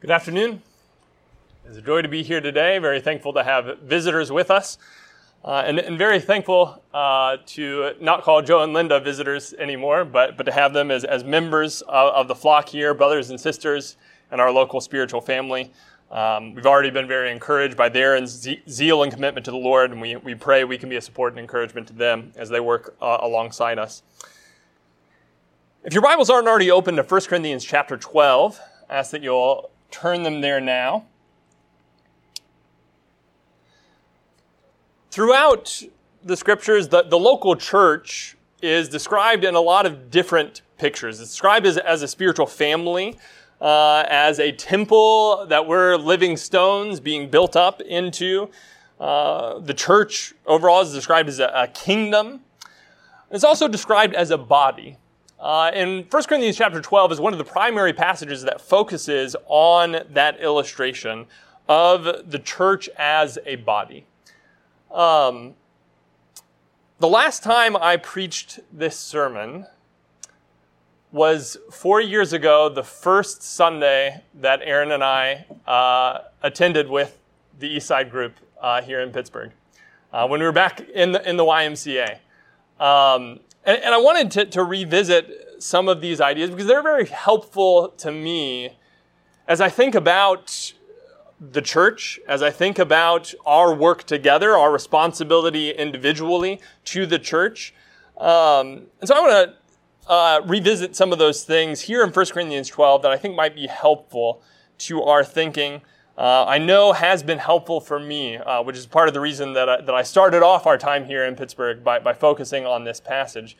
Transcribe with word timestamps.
Good 0.00 0.12
afternoon. 0.12 0.62
It's 1.66 1.76
a 1.76 1.82
joy 1.82 2.00
to 2.00 2.08
be 2.08 2.22
here 2.22 2.40
today. 2.40 2.78
Very 2.78 3.02
thankful 3.02 3.34
to 3.34 3.44
have 3.44 3.80
visitors 3.80 4.32
with 4.32 4.50
us. 4.50 4.78
Uh, 5.44 5.62
and, 5.66 5.78
and, 5.78 5.98
very 5.98 6.18
thankful 6.18 6.82
uh, 6.94 7.36
to 7.44 7.92
not 8.00 8.22
call 8.22 8.40
Joe 8.40 8.62
and 8.62 8.72
Linda 8.72 8.98
visitors 8.98 9.52
anymore, 9.52 10.06
but, 10.06 10.38
but 10.38 10.44
to 10.44 10.52
have 10.52 10.72
them 10.72 10.90
as, 10.90 11.04
as 11.04 11.22
members 11.22 11.82
of, 11.82 12.14
of 12.14 12.28
the 12.28 12.34
flock 12.34 12.70
here, 12.70 12.94
brothers 12.94 13.28
and 13.28 13.38
sisters, 13.38 13.98
and 14.30 14.40
our 14.40 14.50
local 14.50 14.80
spiritual 14.80 15.20
family. 15.20 15.70
Um, 16.10 16.54
we've 16.54 16.64
already 16.64 16.88
been 16.88 17.06
very 17.06 17.30
encouraged 17.30 17.76
by 17.76 17.90
their 17.90 18.24
zeal 18.24 19.02
and 19.02 19.12
commitment 19.12 19.44
to 19.44 19.50
the 19.50 19.58
Lord, 19.58 19.90
and 19.90 20.00
we, 20.00 20.16
we 20.16 20.34
pray 20.34 20.64
we 20.64 20.78
can 20.78 20.88
be 20.88 20.96
a 20.96 21.02
support 21.02 21.34
and 21.34 21.40
encouragement 21.40 21.86
to 21.88 21.92
them 21.92 22.32
as 22.36 22.48
they 22.48 22.60
work 22.60 22.96
uh, 23.02 23.18
alongside 23.20 23.78
us. 23.78 24.02
If 25.84 25.92
your 25.92 26.02
Bibles 26.02 26.30
aren't 26.30 26.48
already 26.48 26.70
open 26.70 26.96
to 26.96 27.02
1 27.02 27.20
Corinthians 27.26 27.66
chapter 27.66 27.98
12, 27.98 28.58
I 28.88 28.96
ask 28.96 29.10
that 29.10 29.22
you'll 29.22 29.70
turn 29.90 30.22
them 30.22 30.40
there 30.40 30.60
now. 30.60 31.04
Throughout 35.10 35.82
the 36.22 36.36
scriptures, 36.36 36.88
the, 36.88 37.02
the 37.02 37.18
local 37.18 37.56
church 37.56 38.36
is 38.62 38.88
described 38.88 39.44
in 39.44 39.54
a 39.54 39.60
lot 39.60 39.86
of 39.86 40.10
different 40.10 40.62
pictures. 40.78 41.20
It's 41.20 41.30
described 41.30 41.66
as, 41.66 41.78
as 41.78 42.02
a 42.02 42.08
spiritual 42.08 42.46
family, 42.46 43.18
uh, 43.60 44.04
as 44.08 44.38
a 44.38 44.52
temple 44.52 45.46
that 45.48 45.66
we're 45.66 45.96
living 45.96 46.36
stones 46.36 47.00
being 47.00 47.28
built 47.28 47.56
up 47.56 47.80
into. 47.80 48.50
Uh, 49.00 49.58
the 49.58 49.74
church 49.74 50.34
overall 50.46 50.82
is 50.82 50.92
described 50.92 51.28
as 51.28 51.40
a, 51.40 51.50
a 51.54 51.68
kingdom. 51.68 52.40
It's 53.30 53.44
also 53.44 53.66
described 53.66 54.14
as 54.14 54.30
a 54.30 54.38
body. 54.38 54.98
Uh, 55.40 55.70
and 55.72 56.04
1 56.10 56.22
Corinthians 56.24 56.58
chapter 56.58 56.82
12 56.82 57.12
is 57.12 57.20
one 57.20 57.32
of 57.32 57.38
the 57.38 57.44
primary 57.44 57.94
passages 57.94 58.42
that 58.42 58.60
focuses 58.60 59.34
on 59.46 59.96
that 60.10 60.38
illustration 60.38 61.24
of 61.66 62.30
the 62.30 62.38
church 62.38 62.90
as 62.98 63.38
a 63.46 63.56
body. 63.56 64.04
Um, 64.90 65.54
the 66.98 67.08
last 67.08 67.42
time 67.42 67.74
I 67.74 67.96
preached 67.96 68.60
this 68.70 68.98
sermon 68.98 69.66
was 71.10 71.56
four 71.70 72.02
years 72.02 72.34
ago, 72.34 72.68
the 72.68 72.84
first 72.84 73.42
Sunday 73.42 74.22
that 74.34 74.60
Erin 74.62 74.92
and 74.92 75.02
I 75.02 75.46
uh, 75.66 76.18
attended 76.42 76.90
with 76.90 77.18
the 77.58 77.76
Eastside 77.78 78.10
group 78.10 78.34
uh, 78.60 78.82
here 78.82 79.00
in 79.00 79.10
Pittsburgh, 79.10 79.52
uh, 80.12 80.28
when 80.28 80.40
we 80.40 80.46
were 80.46 80.52
back 80.52 80.80
in 80.80 81.12
the, 81.12 81.26
in 81.26 81.38
the 81.38 81.44
YMCA. 81.44 82.18
Um, 82.78 83.40
and, 83.64 83.82
and 83.82 83.94
I 83.94 83.98
wanted 83.98 84.30
to, 84.32 84.46
to 84.46 84.64
revisit 84.64 85.62
some 85.62 85.88
of 85.88 86.00
these 86.00 86.20
ideas 86.20 86.50
because 86.50 86.66
they're 86.66 86.82
very 86.82 87.06
helpful 87.06 87.88
to 87.98 88.10
me 88.10 88.78
as 89.46 89.60
I 89.60 89.68
think 89.68 89.94
about 89.94 90.72
the 91.40 91.62
church, 91.62 92.20
as 92.28 92.42
I 92.42 92.50
think 92.50 92.78
about 92.78 93.34
our 93.46 93.74
work 93.74 94.04
together, 94.04 94.56
our 94.56 94.70
responsibility 94.70 95.70
individually 95.70 96.60
to 96.84 97.06
the 97.06 97.18
church. 97.18 97.74
Um, 98.18 98.86
and 99.00 99.08
so 99.08 99.14
I 99.14 99.20
want 99.20 99.32
to 99.50 100.10
uh, 100.10 100.40
revisit 100.44 100.94
some 100.94 101.12
of 101.12 101.18
those 101.18 101.44
things 101.44 101.82
here 101.82 102.02
in 102.02 102.10
1 102.10 102.26
Corinthians 102.26 102.68
12 102.68 103.02
that 103.02 103.10
I 103.10 103.16
think 103.16 103.34
might 103.34 103.54
be 103.54 103.66
helpful 103.66 104.42
to 104.78 105.02
our 105.02 105.24
thinking. 105.24 105.82
Uh, 106.18 106.44
I 106.44 106.58
know 106.58 106.92
has 106.92 107.22
been 107.22 107.38
helpful 107.38 107.80
for 107.80 107.98
me, 107.98 108.36
uh, 108.36 108.62
which 108.62 108.76
is 108.76 108.86
part 108.86 109.08
of 109.08 109.14
the 109.14 109.20
reason 109.20 109.54
that 109.54 109.68
I, 109.68 109.80
that 109.80 109.94
I 109.94 110.02
started 110.02 110.42
off 110.42 110.66
our 110.66 110.76
time 110.76 111.04
here 111.04 111.24
in 111.24 111.34
Pittsburgh 111.34 111.82
by, 111.82 111.98
by 111.98 112.12
focusing 112.12 112.66
on 112.66 112.84
this 112.84 113.00
passage. 113.00 113.56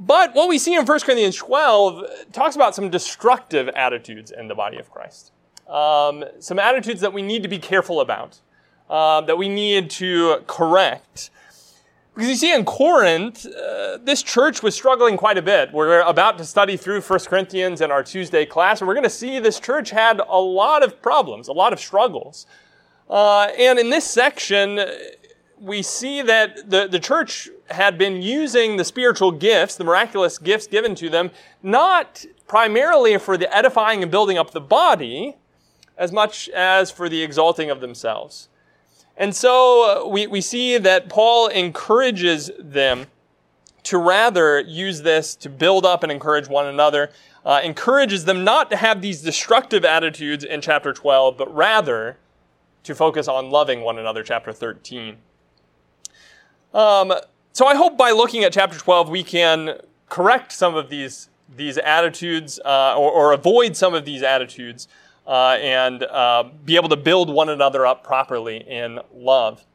But 0.00 0.34
what 0.34 0.48
we 0.48 0.58
see 0.58 0.74
in 0.74 0.86
1 0.86 1.00
Corinthians 1.00 1.36
12 1.36 2.32
talks 2.32 2.54
about 2.54 2.74
some 2.74 2.88
destructive 2.88 3.68
attitudes 3.70 4.30
in 4.30 4.48
the 4.48 4.54
body 4.54 4.78
of 4.78 4.90
Christ. 4.90 5.32
Um, 5.68 6.24
some 6.38 6.58
attitudes 6.58 7.00
that 7.00 7.12
we 7.12 7.20
need 7.20 7.42
to 7.42 7.48
be 7.48 7.58
careful 7.58 8.00
about, 8.00 8.40
uh, 8.88 9.20
that 9.22 9.36
we 9.36 9.48
need 9.48 9.90
to 9.90 10.42
correct. 10.46 11.30
Because 12.18 12.30
you 12.30 12.34
see, 12.34 12.52
in 12.52 12.64
Corinth, 12.64 13.46
uh, 13.46 13.98
this 14.02 14.24
church 14.24 14.60
was 14.60 14.74
struggling 14.74 15.16
quite 15.16 15.38
a 15.38 15.42
bit. 15.42 15.72
We're 15.72 16.00
about 16.00 16.36
to 16.38 16.44
study 16.44 16.76
through 16.76 17.00
1 17.00 17.20
Corinthians 17.20 17.80
in 17.80 17.92
our 17.92 18.02
Tuesday 18.02 18.44
class, 18.44 18.80
and 18.80 18.88
we're 18.88 18.94
going 18.94 19.04
to 19.04 19.08
see 19.08 19.38
this 19.38 19.60
church 19.60 19.90
had 19.90 20.20
a 20.28 20.40
lot 20.40 20.82
of 20.82 21.00
problems, 21.00 21.46
a 21.46 21.52
lot 21.52 21.72
of 21.72 21.78
struggles. 21.78 22.46
Uh, 23.08 23.52
and 23.56 23.78
in 23.78 23.90
this 23.90 24.04
section, 24.04 24.80
we 25.60 25.80
see 25.80 26.20
that 26.22 26.68
the, 26.68 26.88
the 26.88 26.98
church 26.98 27.50
had 27.70 27.96
been 27.96 28.20
using 28.20 28.78
the 28.78 28.84
spiritual 28.84 29.30
gifts, 29.30 29.76
the 29.76 29.84
miraculous 29.84 30.38
gifts 30.38 30.66
given 30.66 30.96
to 30.96 31.08
them, 31.08 31.30
not 31.62 32.24
primarily 32.48 33.16
for 33.18 33.36
the 33.36 33.56
edifying 33.56 34.02
and 34.02 34.10
building 34.10 34.36
up 34.36 34.50
the 34.50 34.60
body, 34.60 35.36
as 35.96 36.10
much 36.10 36.48
as 36.48 36.90
for 36.90 37.08
the 37.08 37.22
exalting 37.22 37.70
of 37.70 37.80
themselves. 37.80 38.48
And 39.18 39.34
so 39.34 40.04
uh, 40.06 40.08
we, 40.08 40.28
we 40.28 40.40
see 40.40 40.78
that 40.78 41.08
Paul 41.08 41.48
encourages 41.48 42.52
them 42.56 43.08
to 43.82 43.98
rather 43.98 44.60
use 44.60 45.02
this 45.02 45.34
to 45.36 45.50
build 45.50 45.84
up 45.84 46.04
and 46.04 46.12
encourage 46.12 46.48
one 46.48 46.66
another, 46.66 47.10
uh, 47.44 47.60
encourages 47.64 48.26
them 48.26 48.44
not 48.44 48.70
to 48.70 48.76
have 48.76 49.02
these 49.02 49.20
destructive 49.20 49.84
attitudes 49.84 50.44
in 50.44 50.60
chapter 50.60 50.92
12, 50.92 51.36
but 51.36 51.52
rather 51.52 52.16
to 52.84 52.94
focus 52.94 53.26
on 53.26 53.50
loving 53.50 53.80
one 53.80 53.98
another, 53.98 54.22
chapter 54.22 54.52
13. 54.52 55.16
Um, 56.72 57.12
so 57.52 57.66
I 57.66 57.74
hope 57.74 57.98
by 57.98 58.12
looking 58.12 58.44
at 58.44 58.52
chapter 58.52 58.78
12, 58.78 59.08
we 59.08 59.24
can 59.24 59.80
correct 60.08 60.52
some 60.52 60.76
of 60.76 60.90
these, 60.90 61.28
these 61.54 61.76
attitudes 61.78 62.60
uh, 62.64 62.94
or, 62.96 63.10
or, 63.10 63.32
avoid 63.32 63.76
some 63.76 63.94
of 63.94 64.04
these 64.04 64.22
attitudes 64.22 64.86
uh, 65.28 65.58
and 65.60 66.02
uh, 66.04 66.44
be 66.64 66.76
able 66.76 66.88
to 66.88 66.96
build 66.96 67.28
one 67.28 67.50
another 67.50 67.86
up 67.86 68.02
properly 68.02 68.56
in 68.56 68.98
love. 69.14 69.66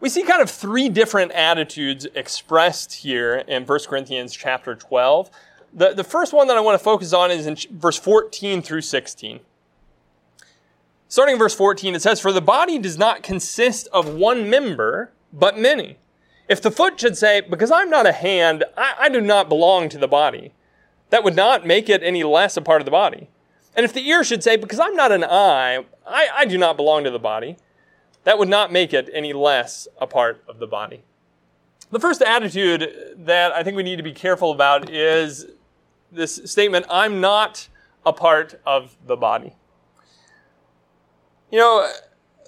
We 0.00 0.10
see 0.10 0.22
kind 0.22 0.42
of 0.42 0.50
three 0.50 0.90
different 0.90 1.32
attitudes 1.32 2.06
expressed 2.14 2.92
here 2.92 3.36
in 3.48 3.64
1 3.64 3.78
Corinthians 3.88 4.34
chapter 4.34 4.76
12. 4.76 5.30
The, 5.72 5.94
the 5.94 6.04
first 6.04 6.32
one 6.32 6.46
that 6.48 6.56
I 6.56 6.60
want 6.60 6.78
to 6.78 6.84
focus 6.84 7.12
on 7.12 7.30
is 7.30 7.46
in 7.46 7.56
verse 7.70 7.98
14 7.98 8.62
through 8.62 8.82
16. 8.82 9.40
Starting 11.08 11.32
in 11.32 11.38
verse 11.38 11.54
14, 11.54 11.94
it 11.94 12.02
says, 12.02 12.20
For 12.20 12.32
the 12.32 12.42
body 12.42 12.78
does 12.78 12.98
not 12.98 13.22
consist 13.22 13.88
of 13.92 14.14
one 14.14 14.50
member, 14.50 15.10
but 15.32 15.58
many. 15.58 15.96
If 16.48 16.60
the 16.60 16.70
foot 16.70 17.00
should 17.00 17.16
say, 17.16 17.40
Because 17.40 17.70
I'm 17.70 17.88
not 17.88 18.06
a 18.06 18.12
hand, 18.12 18.64
I, 18.76 18.94
I, 19.00 19.08
do 19.08 19.22
not 19.22 19.48
belong 19.48 19.88
to 19.88 19.98
the 19.98 20.06
body, 20.06 20.52
that 21.08 21.24
would 21.24 21.34
not 21.34 21.66
make 21.66 21.88
it 21.88 22.02
any 22.02 22.24
less 22.24 22.58
a 22.58 22.62
part 22.62 22.82
of 22.82 22.84
the 22.84 22.90
body. 22.90 23.30
And 23.78 23.84
if 23.84 23.92
the 23.92 24.04
ear 24.08 24.24
should 24.24 24.42
say, 24.42 24.56
Because 24.56 24.80
I'm 24.80 24.96
not 24.96 25.12
an 25.12 25.22
eye, 25.22 25.84
I, 26.04 26.28
I 26.34 26.44
do 26.46 26.58
not 26.58 26.76
belong 26.76 27.04
to 27.04 27.12
the 27.12 27.20
body, 27.20 27.58
that 28.24 28.36
would 28.36 28.48
not 28.48 28.72
make 28.72 28.92
it 28.92 29.08
any 29.14 29.32
less 29.32 29.86
a 30.00 30.06
part 30.06 30.42
of 30.48 30.58
the 30.58 30.66
body. 30.66 31.04
The 31.92 32.00
first 32.00 32.20
attitude 32.20 33.14
that 33.18 33.52
I 33.52 33.62
think 33.62 33.76
we 33.76 33.84
need 33.84 33.94
to 33.94 34.02
be 34.02 34.12
careful 34.12 34.50
about 34.50 34.90
is 34.90 35.46
this 36.10 36.40
statement 36.44 36.86
I'm 36.90 37.20
not 37.20 37.68
a 38.04 38.12
part 38.12 38.60
of 38.66 38.96
the 39.06 39.14
body. 39.14 39.54
You 41.52 41.60
know, 41.60 41.92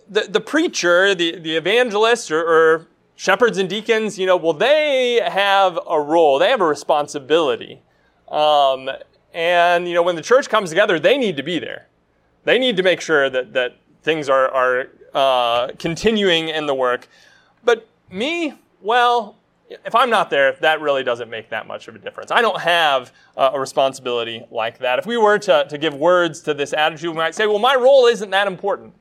the, 0.09 0.23
the 0.23 0.41
preacher, 0.41 1.15
the, 1.15 1.39
the 1.39 1.55
evangelist, 1.55 2.33
or, 2.33 2.43
or 2.43 2.89
shepherds 3.15 3.57
and 3.57 3.69
deacons, 3.69 4.19
you 4.19 4.27
know, 4.27 4.37
well, 4.37 4.53
they 4.53 5.21
have 5.25 5.79
a 5.89 6.01
role, 6.01 6.41
they 6.41 6.51
have 6.51 6.61
a 6.61 6.67
responsibility. 6.67 7.83
Um, 8.29 8.91
and, 9.33 9.89
you 9.89 9.95
know, 9.95 10.03
when 10.03 10.17
the 10.17 10.23
church 10.23 10.49
comes 10.49 10.71
together, 10.71 10.99
they 10.99 11.17
need 11.17 11.37
to 11.37 11.43
be 11.43 11.59
there. 11.59 11.87
They 12.45 12.59
need 12.59 12.77
to 12.77 12.83
make 12.83 13.01
sure 13.01 13.31
that, 13.31 13.53
that 13.53 13.77
things 14.03 14.29
are, 14.29 14.49
are 14.51 14.89
uh, 15.15 15.73
continuing 15.79 16.49
in 16.49 16.67
the 16.67 16.75
work. 16.75 17.09
But 17.65 17.89
me, 18.11 18.55
well, 18.81 19.37
if 19.69 19.95
I'm 19.95 20.11
not 20.11 20.31
there, 20.31 20.53
that 20.61 20.81
really 20.81 21.05
doesn't 21.05 21.31
make 21.31 21.51
that 21.51 21.67
much 21.67 21.87
of 21.87 21.95
a 21.95 21.99
difference. 21.99 22.31
I 22.31 22.43
don't 22.43 22.61
have 22.61 23.13
uh, 23.37 23.51
a 23.55 23.61
responsibility 23.61 24.45
like 24.51 24.79
that. 24.79 24.99
If 24.99 25.07
we 25.07 25.17
were 25.17 25.39
to, 25.39 25.67
to 25.69 25.79
give 25.79 25.95
words 25.95 26.41
to 26.43 26.55
this 26.55 26.73
attitude, 26.73 27.11
we 27.11 27.17
might 27.17 27.35
say, 27.35 27.47
well, 27.47 27.59
my 27.59 27.77
role 27.77 28.07
isn't 28.07 28.31
that 28.31 28.47
important. 28.47 28.95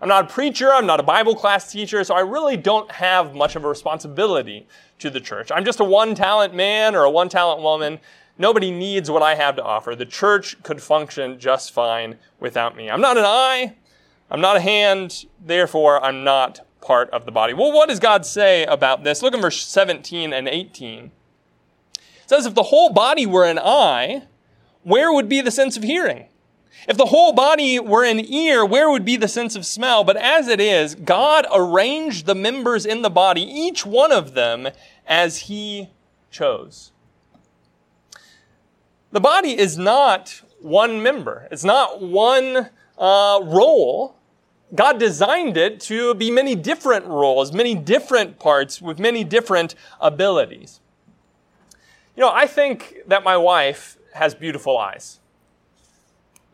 I'm 0.00 0.08
not 0.08 0.24
a 0.24 0.28
preacher, 0.28 0.70
I'm 0.72 0.84
not 0.84 1.00
a 1.00 1.02
Bible 1.02 1.34
class 1.34 1.72
teacher, 1.72 2.04
so 2.04 2.14
I 2.14 2.20
really 2.20 2.56
don't 2.56 2.90
have 2.90 3.34
much 3.34 3.56
of 3.56 3.64
a 3.64 3.68
responsibility 3.68 4.66
to 4.98 5.08
the 5.08 5.20
church. 5.20 5.50
I'm 5.50 5.64
just 5.64 5.80
a 5.80 5.84
one 5.84 6.14
talent 6.14 6.54
man 6.54 6.94
or 6.94 7.04
a 7.04 7.10
one 7.10 7.28
talent 7.30 7.62
woman. 7.62 7.98
Nobody 8.38 8.70
needs 8.70 9.10
what 9.10 9.22
I 9.22 9.34
have 9.34 9.56
to 9.56 9.64
offer. 9.64 9.94
The 9.94 10.06
church 10.06 10.62
could 10.62 10.82
function 10.82 11.38
just 11.38 11.72
fine 11.72 12.18
without 12.38 12.76
me. 12.76 12.90
I'm 12.90 13.00
not 13.00 13.16
an 13.16 13.24
eye, 13.24 13.76
I'm 14.30 14.40
not 14.40 14.56
a 14.56 14.60
hand, 14.60 15.26
therefore, 15.40 16.02
I'm 16.04 16.24
not 16.24 16.60
part 16.80 17.10
of 17.10 17.24
the 17.24 17.32
body. 17.32 17.54
Well, 17.54 17.72
what 17.72 17.88
does 17.88 18.00
God 18.00 18.26
say 18.26 18.64
about 18.64 19.04
this? 19.04 19.22
Look 19.22 19.34
at 19.34 19.40
verse 19.40 19.66
17 19.66 20.32
and 20.32 20.48
18. 20.48 21.10
It 21.94 22.00
says, 22.26 22.46
If 22.46 22.54
the 22.54 22.64
whole 22.64 22.90
body 22.90 23.26
were 23.26 23.44
an 23.44 23.58
eye, 23.58 24.24
where 24.82 25.12
would 25.12 25.28
be 25.28 25.40
the 25.40 25.50
sense 25.50 25.76
of 25.76 25.82
hearing? 25.82 26.26
If 26.88 26.96
the 26.96 27.06
whole 27.06 27.32
body 27.32 27.80
were 27.80 28.04
an 28.04 28.20
ear, 28.20 28.64
where 28.64 28.90
would 28.90 29.04
be 29.04 29.16
the 29.16 29.28
sense 29.28 29.56
of 29.56 29.66
smell? 29.66 30.04
But 30.04 30.16
as 30.16 30.46
it 30.46 30.60
is, 30.60 30.94
God 30.94 31.46
arranged 31.52 32.26
the 32.26 32.34
members 32.34 32.86
in 32.86 33.02
the 33.02 33.10
body, 33.10 33.42
each 33.42 33.84
one 33.84 34.12
of 34.12 34.34
them, 34.34 34.68
as 35.06 35.38
He 35.38 35.88
chose. 36.30 36.92
The 39.12 39.20
body 39.20 39.56
is 39.58 39.78
not 39.78 40.42
one 40.60 41.02
member. 41.02 41.48
It's 41.50 41.64
not 41.64 42.02
one 42.02 42.70
uh, 42.98 43.40
role. 43.42 44.16
God 44.74 44.98
designed 44.98 45.56
it 45.56 45.80
to 45.80 46.14
be 46.14 46.30
many 46.30 46.54
different 46.54 47.06
roles, 47.06 47.52
many 47.52 47.74
different 47.74 48.38
parts 48.38 48.82
with 48.82 48.98
many 48.98 49.22
different 49.22 49.74
abilities. 50.00 50.80
You 52.16 52.22
know, 52.22 52.32
I 52.32 52.46
think 52.46 52.96
that 53.06 53.22
my 53.22 53.36
wife 53.36 53.98
has 54.14 54.34
beautiful 54.34 54.76
eyes. 54.76 55.20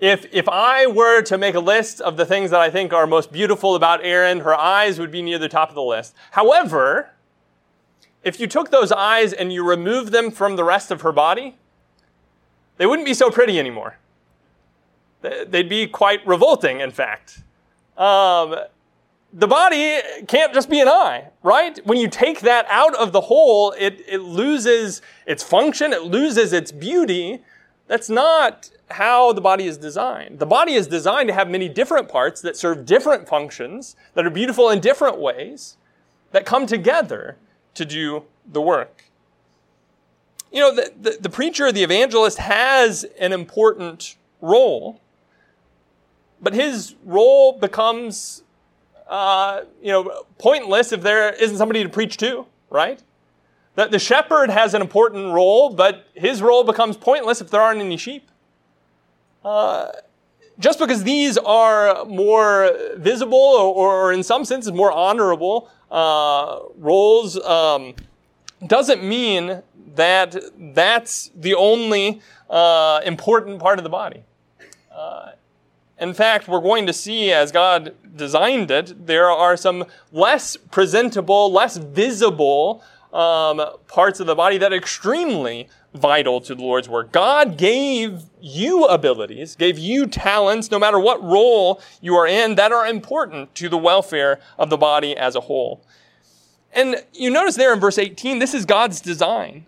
If, 0.00 0.26
if 0.32 0.49
I 0.49 0.87
were 0.87 1.22
to 1.22 1.38
make 1.38 1.54
a 1.54 1.60
list 1.60 2.00
of 2.00 2.16
the 2.16 2.26
things 2.26 2.50
that 2.50 2.60
I 2.60 2.70
think 2.70 2.93
are 2.93 3.06
most 3.06 3.31
beautiful 3.31 3.76
about 3.76 4.04
Erin, 4.04 4.40
her 4.40 4.54
eyes 4.54 4.99
would 4.99 5.12
be 5.12 5.22
near 5.22 5.38
the 5.38 5.49
top 5.49 5.69
of 5.69 5.76
the 5.76 5.82
list. 5.82 6.14
However, 6.32 7.10
if 8.25 8.40
you 8.40 8.49
took 8.49 8.70
those 8.70 8.90
eyes 8.90 9.32
and 9.32 9.52
you 9.52 9.64
removed 9.64 10.12
them 10.12 10.32
from 10.32 10.56
the 10.56 10.64
rest 10.64 10.90
of 10.90 11.02
her 11.02 11.12
body, 11.12 11.56
they 12.82 12.87
wouldn't 12.87 13.06
be 13.06 13.14
so 13.14 13.31
pretty 13.31 13.61
anymore. 13.61 13.96
They'd 15.20 15.69
be 15.69 15.87
quite 15.87 16.26
revolting, 16.26 16.81
in 16.81 16.90
fact. 16.90 17.44
Um, 17.96 18.56
the 19.32 19.46
body 19.46 20.00
can't 20.26 20.52
just 20.52 20.69
be 20.69 20.81
an 20.81 20.88
eye, 20.88 21.29
right? 21.44 21.79
When 21.87 21.96
you 21.96 22.08
take 22.08 22.40
that 22.40 22.67
out 22.69 22.96
of 22.96 23.12
the 23.12 23.20
whole, 23.20 23.70
it, 23.79 24.02
it 24.08 24.23
loses 24.23 25.00
its 25.26 25.44
function, 25.44 25.93
it 25.93 26.02
loses 26.02 26.52
its 26.52 26.73
beauty. 26.73 27.44
That's 27.87 28.11
not 28.11 28.73
how 28.90 29.32
the 29.32 29.40
body 29.40 29.67
is 29.67 29.78
designed. 29.78 30.40
The 30.40 30.46
body 30.46 30.73
is 30.73 30.88
designed 30.88 31.28
to 31.28 31.35
have 31.35 31.49
many 31.49 31.69
different 31.69 32.08
parts 32.08 32.40
that 32.40 32.56
serve 32.56 32.85
different 32.85 33.28
functions, 33.28 33.94
that 34.14 34.26
are 34.26 34.31
beautiful 34.31 34.70
in 34.70 34.81
different 34.81 35.19
ways, 35.20 35.76
that 36.32 36.44
come 36.44 36.67
together 36.67 37.37
to 37.75 37.85
do 37.85 38.25
the 38.44 38.61
work. 38.61 39.05
You 40.52 40.60
know, 40.60 40.75
the, 40.75 40.93
the, 41.00 41.19
the 41.22 41.31
preacher, 41.31 41.72
the 41.72 41.82
evangelist, 41.82 42.38
has 42.38 43.04
an 43.19 43.32
important 43.32 44.16
role, 44.43 45.00
but 46.43 46.52
his 46.52 46.94
role 47.04 47.58
becomes, 47.58 48.43
uh, 49.08 49.62
you 49.82 49.90
know, 49.90 50.25
pointless 50.38 50.93
if 50.93 51.00
there 51.00 51.32
isn't 51.32 51.56
somebody 51.56 51.82
to 51.82 51.88
preach 51.88 52.19
to, 52.19 52.46
right? 52.69 53.02
The, 53.76 53.87
the 53.87 53.99
shepherd 53.99 54.50
has 54.50 54.75
an 54.75 54.82
important 54.82 55.32
role, 55.32 55.70
but 55.70 56.06
his 56.14 56.43
role 56.43 56.64
becomes 56.64 56.99
pointless 56.99 57.40
if 57.40 57.50
there 57.50 57.62
aren't 57.62 57.81
any 57.81 57.96
sheep. 57.96 58.31
Uh, 59.43 59.90
just 60.58 60.78
because 60.78 61.02
these 61.02 61.38
are 61.38 62.04
more 62.04 62.76
visible 62.96 63.38
or, 63.38 63.94
or 63.94 64.12
in 64.12 64.22
some 64.22 64.44
senses 64.44 64.72
more 64.72 64.93
honorable 64.93 65.70
uh, 65.90 66.60
roles 66.76 67.38
um, 67.40 67.94
doesn't 68.67 69.03
mean 69.03 69.62
that 69.94 70.37
that's 70.75 71.31
the 71.35 71.55
only 71.55 72.20
uh, 72.49 73.00
important 73.05 73.61
part 73.61 73.79
of 73.79 73.85
the 73.85 73.91
body. 73.91 74.25
Uh, 74.94 75.31
in 75.99 76.14
fact, 76.14 76.49
we're 76.49 76.61
going 76.61 76.87
to 76.87 76.93
see 76.93 77.32
as 77.32 77.53
God 77.53 77.94
designed 78.17 78.70
it, 78.70 79.06
there 79.06 79.31
are 79.31 79.56
some 79.56 79.85
less 80.11 80.56
presentable, 80.56 81.53
less 81.53 81.76
visible 81.76 82.82
um, 83.12 83.62
parts 83.88 84.20
of 84.20 84.26
the 84.26 84.35
body 84.35 84.59
that 84.59 84.73
are 84.73 84.76
extremely 84.76 85.69
vital 85.94 86.41
to 86.41 86.55
the 86.55 86.62
Lord's 86.62 86.88
work. 86.88 87.12
God 87.12 87.59
gave 87.59 88.23
you 88.41 88.85
abilities, 88.87 89.55
gave 89.55 89.79
you 89.79 90.06
talents, 90.06 90.70
no 90.70 90.79
matter 90.79 90.99
what 90.99 91.23
role 91.23 91.81
you 92.00 92.14
are 92.14 92.26
in, 92.26 92.55
that 92.55 92.73
are 92.73 92.87
important 92.87 93.55
to 93.56 93.69
the 93.69 93.76
welfare 93.76 94.41
of 94.59 94.70
the 94.70 94.79
body 94.79 95.17
as 95.17 95.37
a 95.37 95.41
whole. 95.41 95.85
And 96.73 97.05
you 97.13 97.31
notice 97.31 97.57
there 97.57 97.73
in 97.73 97.81
verse 97.81 97.99
18, 97.99 98.39
this 98.39 98.55
is 98.55 98.65
God's 98.65 99.01
design. 99.01 99.67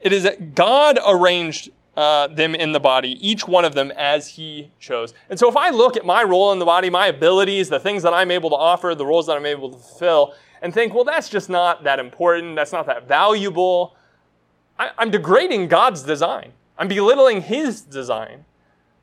It 0.00 0.12
is 0.12 0.22
that 0.22 0.54
God 0.54 0.98
arranged 1.06 1.70
uh, 1.96 2.28
them 2.28 2.54
in 2.54 2.72
the 2.72 2.80
body, 2.80 3.18
each 3.26 3.46
one 3.46 3.64
of 3.64 3.74
them 3.74 3.90
as 3.92 4.28
He 4.28 4.70
chose. 4.78 5.12
And 5.28 5.38
so 5.38 5.48
if 5.48 5.56
I 5.56 5.70
look 5.70 5.96
at 5.96 6.06
my 6.06 6.22
role 6.22 6.52
in 6.52 6.58
the 6.58 6.64
body, 6.64 6.90
my 6.90 7.08
abilities, 7.08 7.68
the 7.68 7.80
things 7.80 8.02
that 8.02 8.14
I'm 8.14 8.30
able 8.30 8.50
to 8.50 8.56
offer, 8.56 8.94
the 8.94 9.06
roles 9.06 9.26
that 9.26 9.36
I'm 9.36 9.46
able 9.46 9.70
to 9.70 9.78
fulfill, 9.78 10.34
and 10.62 10.72
think, 10.72 10.94
well, 10.94 11.04
that's 11.04 11.28
just 11.28 11.50
not 11.50 11.84
that 11.84 11.98
important, 11.98 12.56
that's 12.56 12.72
not 12.72 12.86
that 12.86 13.06
valuable, 13.06 13.96
I, 14.78 14.90
I'm 14.98 15.10
degrading 15.10 15.68
God's 15.68 16.02
design. 16.02 16.52
I'm 16.78 16.88
belittling 16.88 17.42
His 17.42 17.82
design. 17.82 18.44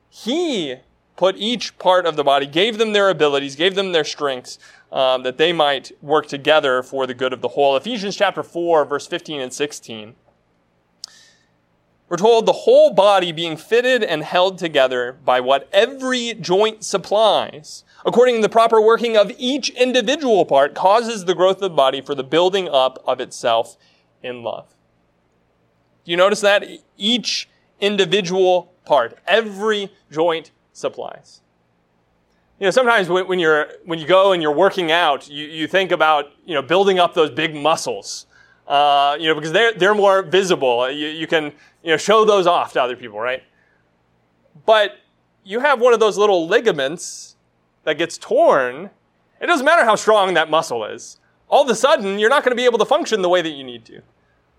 He 0.09 0.77
put 1.19 1.35
each 1.35 1.77
part 1.77 2.05
of 2.05 2.15
the 2.15 2.23
body, 2.23 2.45
gave 2.45 2.77
them 2.77 2.93
their 2.93 3.09
abilities, 3.09 3.57
gave 3.57 3.75
them 3.75 3.91
their 3.91 4.05
strengths, 4.05 4.57
um, 4.89 5.21
that 5.23 5.37
they 5.37 5.51
might 5.51 5.91
work 6.01 6.25
together 6.27 6.81
for 6.81 7.05
the 7.05 7.13
good 7.13 7.33
of 7.33 7.41
the 7.41 7.49
whole. 7.49 7.75
Ephesians 7.75 8.15
chapter 8.15 8.41
4, 8.41 8.85
verse 8.85 9.05
15 9.05 9.41
and 9.41 9.51
16. 9.51 10.15
We're 12.07 12.15
told 12.15 12.45
the 12.45 12.53
whole 12.53 12.93
body 12.93 13.33
being 13.33 13.57
fitted 13.57 14.01
and 14.01 14.23
held 14.23 14.57
together 14.57 15.17
by 15.25 15.41
what 15.41 15.67
every 15.73 16.35
joint 16.35 16.85
supplies, 16.85 17.83
according 18.05 18.35
to 18.35 18.41
the 18.41 18.47
proper 18.47 18.79
working 18.79 19.17
of 19.17 19.29
each 19.37 19.71
individual 19.71 20.45
part, 20.45 20.73
causes 20.73 21.25
the 21.25 21.35
growth 21.35 21.57
of 21.57 21.63
the 21.63 21.69
body 21.69 21.99
for 21.99 22.15
the 22.15 22.23
building 22.23 22.69
up 22.69 22.97
of 23.05 23.19
itself 23.19 23.75
in 24.23 24.41
love. 24.41 24.73
Do 26.05 26.11
you 26.11 26.17
notice 26.17 26.39
that? 26.39 26.63
Each 26.95 27.49
individual 27.81 28.71
part, 28.85 29.19
every 29.27 29.91
joint 30.09 30.51
supplies. 30.79 31.41
You 32.59 32.65
know, 32.65 32.71
sometimes 32.71 33.07
when, 33.07 33.27
when, 33.27 33.39
you're, 33.39 33.67
when 33.85 33.99
you 33.99 34.07
go 34.07 34.31
and 34.33 34.41
you're 34.41 34.55
working 34.55 34.91
out, 34.91 35.29
you, 35.29 35.45
you 35.45 35.67
think 35.67 35.91
about, 35.91 36.25
you 36.45 36.53
know, 36.53 36.61
building 36.61 36.99
up 36.99 37.13
those 37.13 37.29
big 37.29 37.55
muscles. 37.55 38.25
Uh, 38.67 39.17
you 39.19 39.27
know, 39.27 39.33
because 39.33 39.51
they're, 39.51 39.73
they're 39.73 39.95
more 39.95 40.21
visible. 40.21 40.89
You, 40.91 41.07
you 41.07 41.25
can, 41.25 41.45
you 41.83 41.91
know, 41.91 41.97
show 41.97 42.25
those 42.25 42.45
off 42.45 42.73
to 42.73 42.81
other 42.81 42.95
people, 42.95 43.19
right? 43.19 43.41
But 44.65 44.97
you 45.43 45.61
have 45.61 45.79
one 45.79 45.93
of 45.93 45.99
those 45.99 46.17
little 46.17 46.47
ligaments 46.47 47.35
that 47.83 47.97
gets 47.97 48.17
torn. 48.17 48.91
It 49.41 49.47
doesn't 49.47 49.65
matter 49.65 49.85
how 49.85 49.95
strong 49.95 50.33
that 50.35 50.49
muscle 50.49 50.85
is. 50.85 51.17
All 51.47 51.63
of 51.63 51.69
a 51.69 51.75
sudden, 51.75 52.19
you're 52.19 52.29
not 52.29 52.43
going 52.43 52.51
to 52.51 52.55
be 52.55 52.65
able 52.65 52.77
to 52.77 52.85
function 52.85 53.21
the 53.21 53.29
way 53.29 53.41
that 53.41 53.49
you 53.49 53.63
need 53.63 53.85
to, 53.85 54.01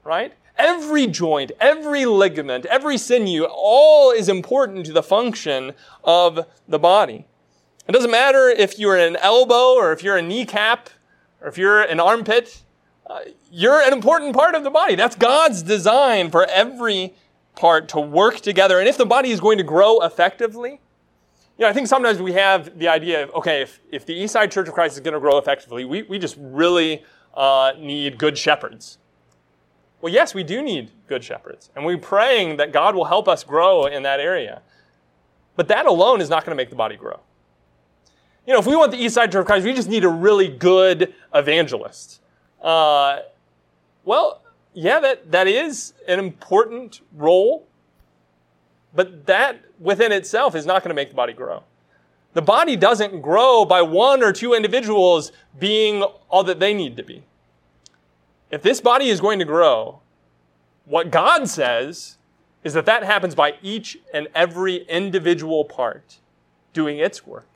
right? 0.04 0.32
Every 0.56 1.06
joint, 1.06 1.52
every 1.60 2.04
ligament, 2.04 2.66
every 2.66 2.98
sinew, 2.98 3.44
all 3.44 4.10
is 4.10 4.28
important 4.28 4.86
to 4.86 4.92
the 4.92 5.02
function 5.02 5.72
of 6.04 6.46
the 6.68 6.78
body. 6.78 7.26
It 7.88 7.92
doesn't 7.92 8.10
matter 8.10 8.48
if 8.48 8.78
you're 8.78 8.96
an 8.96 9.16
elbow 9.16 9.74
or 9.74 9.92
if 9.92 10.02
you're 10.02 10.16
a 10.16 10.22
kneecap 10.22 10.90
or 11.40 11.48
if 11.48 11.58
you're 11.58 11.82
an 11.82 11.98
armpit. 11.98 12.62
Uh, 13.06 13.20
you're 13.50 13.80
an 13.80 13.92
important 13.92 14.36
part 14.36 14.54
of 14.54 14.62
the 14.62 14.70
body. 14.70 14.94
That's 14.94 15.16
God's 15.16 15.62
design 15.62 16.30
for 16.30 16.44
every 16.46 17.14
part 17.56 17.88
to 17.88 18.00
work 18.00 18.40
together. 18.40 18.78
And 18.78 18.88
if 18.88 18.96
the 18.96 19.06
body 19.06 19.30
is 19.30 19.40
going 19.40 19.58
to 19.58 19.64
grow 19.64 20.00
effectively, 20.00 20.80
you 21.58 21.66
know, 21.66 21.68
I 21.68 21.72
think 21.72 21.88
sometimes 21.88 22.22
we 22.22 22.32
have 22.34 22.78
the 22.78 22.88
idea 22.88 23.24
of, 23.24 23.34
okay, 23.34 23.62
if, 23.62 23.80
if 23.90 24.06
the 24.06 24.14
Eastside 24.14 24.50
Church 24.50 24.68
of 24.68 24.74
Christ 24.74 24.94
is 24.94 25.00
going 25.00 25.14
to 25.14 25.20
grow 25.20 25.36
effectively, 25.38 25.84
we, 25.84 26.02
we 26.04 26.18
just 26.18 26.36
really 26.38 27.04
uh, 27.34 27.72
need 27.76 28.16
good 28.16 28.38
shepherds. 28.38 28.98
Well, 30.00 30.12
yes, 30.12 30.34
we 30.34 30.42
do 30.42 30.62
need 30.62 30.90
good 31.06 31.22
shepherds. 31.22 31.70
And 31.76 31.84
we're 31.84 31.98
praying 31.98 32.56
that 32.56 32.72
God 32.72 32.94
will 32.94 33.04
help 33.04 33.28
us 33.28 33.44
grow 33.44 33.86
in 33.86 34.02
that 34.04 34.20
area. 34.20 34.62
But 35.56 35.68
that 35.68 35.86
alone 35.86 36.20
is 36.20 36.30
not 36.30 36.44
going 36.44 36.56
to 36.56 36.56
make 36.56 36.70
the 36.70 36.76
body 36.76 36.96
grow. 36.96 37.20
You 38.46 38.54
know, 38.54 38.58
if 38.58 38.66
we 38.66 38.74
want 38.74 38.92
the 38.92 38.98
East 38.98 39.14
Side 39.14 39.30
Church 39.30 39.40
of 39.40 39.46
Christ, 39.46 39.64
we 39.64 39.74
just 39.74 39.88
need 39.88 40.04
a 40.04 40.08
really 40.08 40.48
good 40.48 41.12
evangelist. 41.34 42.20
Uh, 42.62 43.20
well, 44.04 44.42
yeah, 44.72 45.00
that, 45.00 45.30
that 45.30 45.46
is 45.46 45.92
an 46.08 46.18
important 46.18 47.00
role, 47.14 47.66
but 48.94 49.26
that 49.26 49.60
within 49.78 50.12
itself 50.12 50.54
is 50.54 50.64
not 50.64 50.82
going 50.82 50.88
to 50.88 50.94
make 50.94 51.10
the 51.10 51.14
body 51.14 51.32
grow. 51.32 51.62
The 52.32 52.42
body 52.42 52.76
doesn't 52.76 53.20
grow 53.20 53.64
by 53.64 53.82
one 53.82 54.22
or 54.22 54.32
two 54.32 54.54
individuals 54.54 55.32
being 55.58 56.02
all 56.28 56.44
that 56.44 56.60
they 56.60 56.72
need 56.72 56.96
to 56.96 57.02
be. 57.02 57.24
If 58.50 58.62
this 58.62 58.80
body 58.80 59.08
is 59.08 59.20
going 59.20 59.38
to 59.38 59.44
grow, 59.44 60.00
what 60.84 61.10
God 61.10 61.48
says 61.48 62.18
is 62.64 62.74
that 62.74 62.86
that 62.86 63.04
happens 63.04 63.34
by 63.34 63.54
each 63.62 63.98
and 64.12 64.28
every 64.34 64.76
individual 64.88 65.64
part 65.64 66.18
doing 66.72 66.98
its 66.98 67.26
work. 67.26 67.46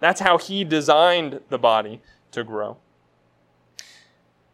That's 0.00 0.20
how 0.20 0.36
He 0.38 0.64
designed 0.64 1.40
the 1.48 1.58
body 1.58 2.00
to 2.32 2.42
grow. 2.44 2.76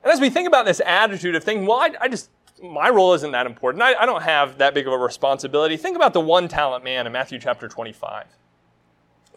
And 0.05 0.13
as 0.13 0.21
we 0.21 0.31
think 0.31 0.47
about 0.47 0.67
this 0.67 0.81
attitude 0.85 1.35
of 1.35 1.43
thinking, 1.43 1.67
well, 1.67 1.79
I, 1.79 1.91
I 2.03 2.09
just, 2.09 2.31
my 2.63 2.91
role 2.91 3.15
isn't 3.15 3.33
that 3.33 3.47
important. 3.47 3.83
I, 3.83 3.95
I 3.95 4.07
don't 4.07 4.23
have 4.23 4.59
that 4.59 4.75
big 4.75 4.87
of 4.87 4.93
a 4.93 4.99
responsibility. 4.99 5.77
Think 5.77 5.97
about 5.97 6.13
the 6.13 6.21
one 6.21 6.49
talent 6.49 6.85
man 6.85 7.07
in 7.07 7.13
Matthew 7.13 7.39
chapter 7.39 7.67
25. 7.67 8.27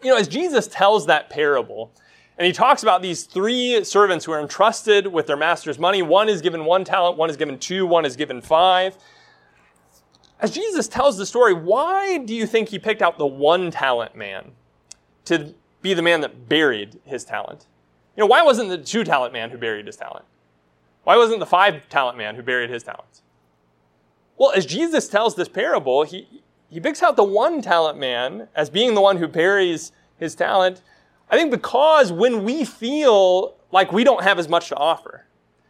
You 0.02 0.10
know, 0.10 0.16
as 0.16 0.28
Jesus 0.28 0.68
tells 0.68 1.06
that 1.06 1.30
parable, 1.30 1.92
and 2.42 2.48
he 2.48 2.52
talks 2.52 2.82
about 2.82 3.02
these 3.02 3.22
three 3.22 3.84
servants 3.84 4.24
who 4.24 4.32
are 4.32 4.40
entrusted 4.40 5.06
with 5.06 5.28
their 5.28 5.36
master's 5.36 5.78
money. 5.78 6.02
One 6.02 6.28
is 6.28 6.40
given 6.40 6.64
one 6.64 6.82
talent, 6.82 7.16
one 7.16 7.30
is 7.30 7.36
given 7.36 7.56
two, 7.56 7.86
one 7.86 8.04
is 8.04 8.16
given 8.16 8.40
five. 8.40 8.96
As 10.40 10.50
Jesus 10.50 10.88
tells 10.88 11.16
the 11.16 11.24
story, 11.24 11.54
why 11.54 12.18
do 12.18 12.34
you 12.34 12.48
think 12.48 12.70
he 12.70 12.80
picked 12.80 13.00
out 13.00 13.16
the 13.16 13.28
one 13.28 13.70
talent 13.70 14.16
man 14.16 14.50
to 15.26 15.54
be 15.82 15.94
the 15.94 16.02
man 16.02 16.20
that 16.22 16.48
buried 16.48 16.98
his 17.04 17.22
talent? 17.22 17.68
You 18.16 18.22
know, 18.22 18.26
why 18.26 18.42
wasn't 18.42 18.70
the 18.70 18.78
two 18.78 19.04
talent 19.04 19.32
man 19.32 19.50
who 19.50 19.56
buried 19.56 19.86
his 19.86 19.96
talent? 19.96 20.24
Why 21.04 21.16
wasn't 21.16 21.38
the 21.38 21.46
five 21.46 21.88
talent 21.90 22.18
man 22.18 22.34
who 22.34 22.42
buried 22.42 22.70
his 22.70 22.82
talents? 22.82 23.22
Well, 24.36 24.50
as 24.50 24.66
Jesus 24.66 25.06
tells 25.06 25.36
this 25.36 25.48
parable, 25.48 26.02
he, 26.02 26.42
he 26.68 26.80
picks 26.80 27.04
out 27.04 27.14
the 27.14 27.22
one 27.22 27.62
talent 27.62 28.00
man 28.00 28.48
as 28.56 28.68
being 28.68 28.96
the 28.96 29.00
one 29.00 29.18
who 29.18 29.28
buries 29.28 29.92
his 30.18 30.34
talent. 30.34 30.82
I 31.30 31.36
think 31.36 31.50
because 31.50 32.12
when 32.12 32.44
we 32.44 32.64
feel 32.64 33.56
like 33.70 33.92
we 33.92 34.04
don't 34.04 34.22
have 34.22 34.38
as 34.38 34.48
much 34.48 34.68
to 34.68 34.76
offer, 34.76 35.24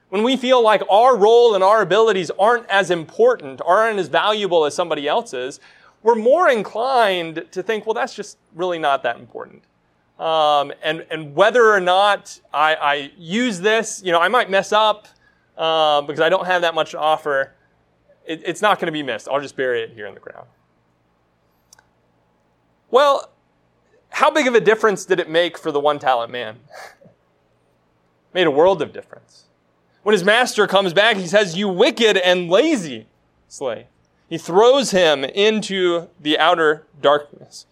when 0.09 0.23
we 0.23 0.37
feel 0.37 0.63
like 0.63 0.83
our 0.91 1.17
role 1.17 1.55
and 1.55 1.65
our 1.65 1.81
abilities 1.81 2.31
aren't 2.39 2.69
as 2.69 2.91
important, 2.91 3.63
aren't 3.65 3.99
as 3.99 4.09
valuable 4.09 4.65
as 4.67 4.75
somebody 4.75 5.09
else's, 5.09 5.59
we're 6.03 6.17
more 6.17 6.51
inclined 6.51 7.47
to 7.53 7.63
think, 7.63 7.87
well, 7.87 7.95
that's 7.95 8.15
just 8.15 8.37
really 8.55 8.79
not 8.79 9.03
that 9.05 9.19
important. 9.19 9.63
Um, 10.19 10.73
and, 10.83 11.07
and 11.11 11.35
whether 11.35 11.73
or 11.73 11.81
not 11.81 12.39
I, 12.53 12.75
I, 12.75 13.13
use 13.17 13.61
this, 13.61 14.03
you 14.05 14.13
know, 14.13 14.21
I 14.21 14.29
might 14.29 14.51
mess 14.51 14.71
up 14.71 15.09
uh, 15.57 16.03
because 16.03 16.21
I 16.21 16.29
don't 16.29 16.47
have 16.47 16.63
that 16.63 16.75
much 16.75 16.91
to 16.91 16.99
offer. 16.99 17.55
It, 18.27 18.43
it's 18.45 18.63
not 18.63 18.79
going 18.79 18.87
to 18.87 18.93
be 18.93 19.03
missed. 19.03 19.29
I'll 19.29 19.41
just 19.41 19.57
bury 19.57 19.83
it 19.83 19.93
here 19.95 20.07
in 20.07 20.15
the 20.15 20.21
ground. 20.21 20.47
Well, 22.91 23.32
how 24.12 24.31
big 24.31 24.47
of 24.47 24.54
a 24.54 24.61
difference 24.61 25.04
did 25.04 25.19
it 25.19 25.28
make 25.28 25.59
for 25.59 25.73
the 25.73 25.81
one 25.81 25.99
talent 25.99 26.31
man? 26.31 26.59
Made 28.35 28.47
a 28.47 28.50
world 28.50 28.81
of 28.81 28.92
difference. 28.92 29.47
When 30.02 30.12
his 30.12 30.25
master 30.25 30.66
comes 30.66 30.92
back, 30.92 31.16
he 31.16 31.26
says, 31.26 31.57
You 31.57 31.69
wicked 31.69 32.16
and 32.16 32.49
lazy 32.49 33.07
slave. 33.49 33.87
He 34.28 34.38
throws 34.38 34.90
him 34.90 35.25
into 35.25 36.09
the 36.21 36.38
outer 36.38 36.87
darkness. 37.00 37.66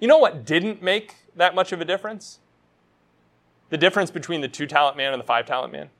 You 0.00 0.08
know 0.08 0.18
what 0.18 0.44
didn't 0.44 0.82
make 0.82 1.14
that 1.36 1.54
much 1.54 1.72
of 1.72 1.80
a 1.80 1.84
difference? 1.84 2.38
The 3.70 3.78
difference 3.78 4.10
between 4.10 4.40
the 4.40 4.48
two 4.48 4.66
talent 4.66 4.96
man 4.96 5.12
and 5.12 5.20
the 5.20 5.26
five 5.26 5.46
talent 5.46 5.72
man. 5.72 5.90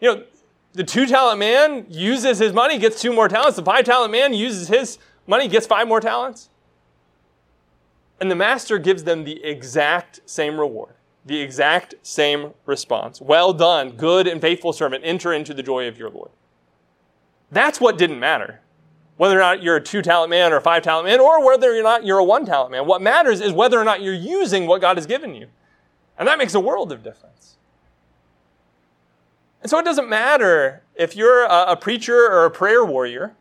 You 0.00 0.14
know, 0.14 0.24
the 0.72 0.84
two 0.84 1.06
talent 1.06 1.38
man 1.38 1.86
uses 1.88 2.38
his 2.38 2.52
money, 2.52 2.78
gets 2.78 3.00
two 3.00 3.12
more 3.12 3.28
talents. 3.28 3.56
The 3.56 3.64
five 3.64 3.84
talent 3.84 4.12
man 4.12 4.32
uses 4.32 4.68
his 4.68 4.98
money, 5.26 5.48
gets 5.48 5.66
five 5.66 5.88
more 5.88 6.00
talents. 6.00 6.48
And 8.20 8.30
the 8.30 8.36
master 8.36 8.78
gives 8.78 9.04
them 9.04 9.24
the 9.24 9.42
exact 9.44 10.20
same 10.26 10.58
reward, 10.58 10.94
the 11.24 11.40
exact 11.40 11.94
same 12.02 12.54
response. 12.66 13.20
Well 13.20 13.52
done, 13.52 13.90
good 13.90 14.26
and 14.26 14.40
faithful 14.40 14.72
servant. 14.72 15.02
Enter 15.04 15.32
into 15.32 15.52
the 15.52 15.62
joy 15.62 15.88
of 15.88 15.98
your 15.98 16.10
Lord. 16.10 16.30
That's 17.50 17.80
what 17.80 17.98
didn't 17.98 18.20
matter. 18.20 18.60
Whether 19.16 19.36
or 19.36 19.40
not 19.40 19.62
you're 19.62 19.76
a 19.76 19.80
two 19.80 20.02
talent 20.02 20.30
man 20.30 20.52
or 20.52 20.56
a 20.56 20.60
five 20.60 20.82
talent 20.82 21.06
man, 21.06 21.20
or 21.20 21.44
whether 21.44 21.76
or 21.76 21.82
not 21.82 22.04
you're 22.04 22.18
a 22.18 22.24
one 22.24 22.46
talent 22.46 22.70
man. 22.70 22.86
What 22.86 23.02
matters 23.02 23.40
is 23.40 23.52
whether 23.52 23.78
or 23.78 23.84
not 23.84 24.02
you're 24.02 24.14
using 24.14 24.66
what 24.66 24.80
God 24.80 24.96
has 24.96 25.06
given 25.06 25.34
you. 25.34 25.48
And 26.18 26.26
that 26.28 26.38
makes 26.38 26.54
a 26.54 26.60
world 26.60 26.92
of 26.92 27.02
difference. 27.02 27.56
And 29.62 29.70
so 29.70 29.78
it 29.78 29.84
doesn't 29.84 30.08
matter 30.08 30.82
if 30.94 31.14
you're 31.14 31.44
a, 31.44 31.76
preacher 31.76 32.16
or 32.16 32.44
a 32.44 32.50
prayer 32.50 32.84
warrior. 32.84 33.34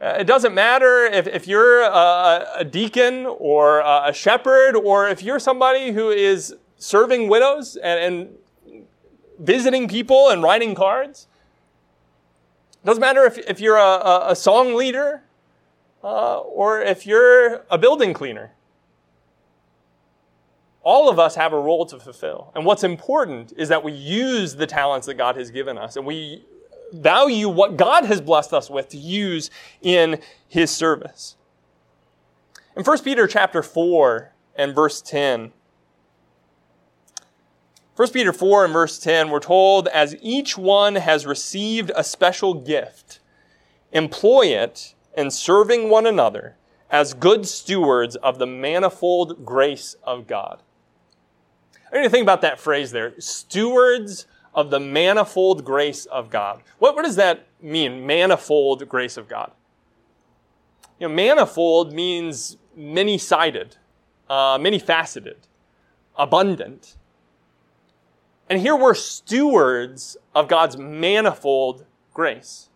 Uh, 0.00 0.16
it 0.20 0.24
doesn't 0.24 0.54
matter 0.54 1.06
if, 1.06 1.26
if 1.26 1.48
you're 1.48 1.82
a, 1.82 2.46
a 2.58 2.64
deacon 2.64 3.26
or 3.26 3.80
a 3.80 4.12
shepherd 4.14 4.76
or 4.76 5.08
if 5.08 5.22
you're 5.22 5.40
somebody 5.40 5.90
who 5.90 6.10
is 6.10 6.54
serving 6.76 7.28
widows 7.28 7.76
and, 7.76 8.28
and 8.68 8.84
visiting 9.40 9.88
people 9.88 10.28
and 10.30 10.42
writing 10.42 10.74
cards. 10.74 11.26
It 12.82 12.86
doesn't 12.86 13.00
matter 13.00 13.24
if, 13.24 13.38
if 13.38 13.60
you're 13.60 13.76
a, 13.76 14.26
a 14.28 14.36
song 14.36 14.74
leader 14.74 15.22
uh, 16.04 16.38
or 16.38 16.80
if 16.80 17.04
you're 17.04 17.64
a 17.68 17.76
building 17.78 18.12
cleaner. 18.12 18.52
All 20.84 21.10
of 21.10 21.18
us 21.18 21.34
have 21.34 21.52
a 21.52 21.58
role 21.58 21.84
to 21.86 21.98
fulfill. 21.98 22.52
And 22.54 22.64
what's 22.64 22.84
important 22.84 23.52
is 23.56 23.68
that 23.68 23.82
we 23.82 23.92
use 23.92 24.54
the 24.54 24.66
talents 24.66 25.06
that 25.08 25.14
God 25.14 25.36
has 25.36 25.50
given 25.50 25.76
us 25.76 25.96
and 25.96 26.06
we 26.06 26.44
value 26.92 27.48
what 27.48 27.76
God 27.76 28.04
has 28.04 28.20
blessed 28.20 28.52
us 28.52 28.70
with 28.70 28.88
to 28.90 28.96
use 28.96 29.50
in 29.82 30.20
his 30.46 30.70
service. 30.70 31.36
In 32.76 32.84
1 32.84 32.98
Peter 33.02 33.26
chapter 33.26 33.62
4 33.62 34.32
and 34.56 34.74
verse 34.74 35.02
10, 35.02 35.52
1 37.96 38.10
Peter 38.10 38.32
4 38.32 38.64
and 38.66 38.72
verse 38.72 38.98
10, 39.00 39.28
we're 39.30 39.40
told, 39.40 39.88
as 39.88 40.14
each 40.22 40.56
one 40.56 40.94
has 40.94 41.26
received 41.26 41.90
a 41.96 42.04
special 42.04 42.54
gift, 42.54 43.18
employ 43.90 44.46
it 44.46 44.94
in 45.16 45.32
serving 45.32 45.90
one 45.90 46.06
another 46.06 46.54
as 46.90 47.12
good 47.12 47.44
stewards 47.46 48.14
of 48.14 48.38
the 48.38 48.46
manifold 48.46 49.44
grace 49.44 49.96
of 50.04 50.28
God. 50.28 50.62
I 51.92 51.96
need 51.96 52.04
to 52.04 52.10
think 52.10 52.22
about 52.22 52.42
that 52.42 52.60
phrase 52.60 52.92
there. 52.92 53.18
Stewards 53.20 54.26
of 54.54 54.70
the 54.70 54.80
manifold 54.80 55.64
grace 55.64 56.06
of 56.06 56.30
God. 56.30 56.62
What, 56.78 56.94
what 56.94 57.04
does 57.04 57.16
that 57.16 57.46
mean, 57.60 58.06
manifold 58.06 58.88
grace 58.88 59.16
of 59.16 59.28
God? 59.28 59.52
You 60.98 61.08
know, 61.08 61.14
manifold 61.14 61.92
means 61.92 62.56
many 62.76 63.18
sided, 63.18 63.76
uh, 64.28 64.58
many 64.60 64.78
faceted, 64.78 65.46
abundant. 66.16 66.96
And 68.50 68.60
here 68.60 68.74
we're 68.74 68.94
stewards 68.94 70.16
of 70.34 70.48
God's 70.48 70.76
manifold 70.76 71.84
grace. 72.14 72.68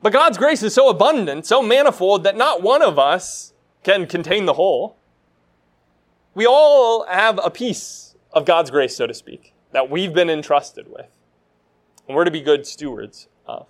But 0.00 0.12
God's 0.12 0.36
grace 0.36 0.62
is 0.64 0.74
so 0.74 0.88
abundant, 0.88 1.46
so 1.46 1.62
manifold, 1.62 2.24
that 2.24 2.36
not 2.36 2.62
one 2.62 2.82
of 2.82 2.98
us 2.98 3.52
can 3.84 4.06
contain 4.06 4.46
the 4.46 4.54
whole. 4.54 4.96
We 6.34 6.46
all 6.46 7.06
have 7.06 7.38
a 7.44 7.50
piece 7.50 8.16
of 8.32 8.44
God's 8.44 8.70
grace, 8.70 8.96
so 8.96 9.06
to 9.06 9.14
speak 9.14 9.51
that 9.72 9.90
we've 9.90 10.12
been 10.12 10.30
entrusted 10.30 10.86
with. 10.90 11.08
And 12.06 12.16
we're 12.16 12.24
to 12.24 12.30
be 12.30 12.40
good 12.40 12.66
stewards 12.66 13.28
of. 13.46 13.66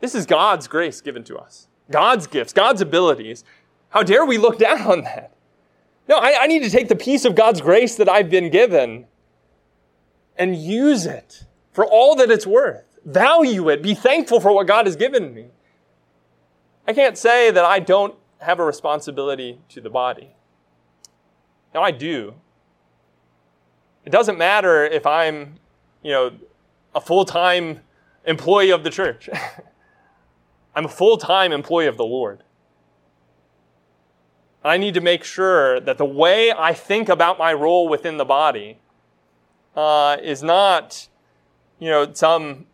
This 0.00 0.14
is 0.14 0.26
God's 0.26 0.66
grace 0.66 1.00
given 1.00 1.24
to 1.24 1.36
us, 1.36 1.68
God's 1.90 2.26
gifts, 2.26 2.52
God's 2.52 2.80
abilities. 2.80 3.44
How 3.90 4.02
dare 4.02 4.24
we 4.24 4.38
look 4.38 4.58
down 4.58 4.80
on 4.82 5.02
that? 5.02 5.32
No, 6.08 6.16
I, 6.16 6.42
I 6.42 6.46
need 6.46 6.62
to 6.62 6.70
take 6.70 6.88
the 6.88 6.96
piece 6.96 7.24
of 7.24 7.34
God's 7.34 7.60
grace 7.60 7.96
that 7.96 8.08
I've 8.08 8.30
been 8.30 8.50
given 8.50 9.06
and 10.36 10.56
use 10.56 11.06
it 11.06 11.44
for 11.72 11.84
all 11.84 12.16
that 12.16 12.30
it's 12.30 12.46
worth. 12.46 12.98
Value 13.04 13.68
it. 13.68 13.82
Be 13.82 13.94
thankful 13.94 14.40
for 14.40 14.52
what 14.52 14.66
God 14.66 14.86
has 14.86 14.96
given 14.96 15.34
me. 15.34 15.48
I 16.86 16.92
can't 16.92 17.16
say 17.16 17.50
that 17.50 17.64
I 17.64 17.78
don't 17.78 18.14
have 18.38 18.58
a 18.58 18.64
responsibility 18.64 19.60
to 19.68 19.80
the 19.80 19.90
body. 19.90 20.34
Now, 21.74 21.82
I 21.82 21.90
do. 21.90 22.34
It 24.04 24.10
doesn't 24.10 24.38
matter 24.38 24.84
if 24.84 25.06
I'm, 25.06 25.58
you 26.02 26.12
know, 26.12 26.32
a 26.94 27.00
full-time 27.00 27.80
employee 28.24 28.70
of 28.70 28.82
the 28.82 28.90
church. 28.90 29.28
I'm 30.74 30.86
a 30.86 30.88
full-time 30.88 31.52
employee 31.52 31.86
of 31.86 31.96
the 31.96 32.04
Lord. 32.04 32.42
I 34.64 34.76
need 34.76 34.94
to 34.94 35.00
make 35.00 35.24
sure 35.24 35.80
that 35.80 35.98
the 35.98 36.04
way 36.04 36.52
I 36.52 36.74
think 36.74 37.08
about 37.08 37.38
my 37.38 37.52
role 37.52 37.88
within 37.88 38.16
the 38.16 38.24
body 38.24 38.78
uh, 39.74 40.16
is 40.22 40.42
not, 40.42 41.08
you 41.78 41.88
know, 41.88 42.12
some 42.12 42.66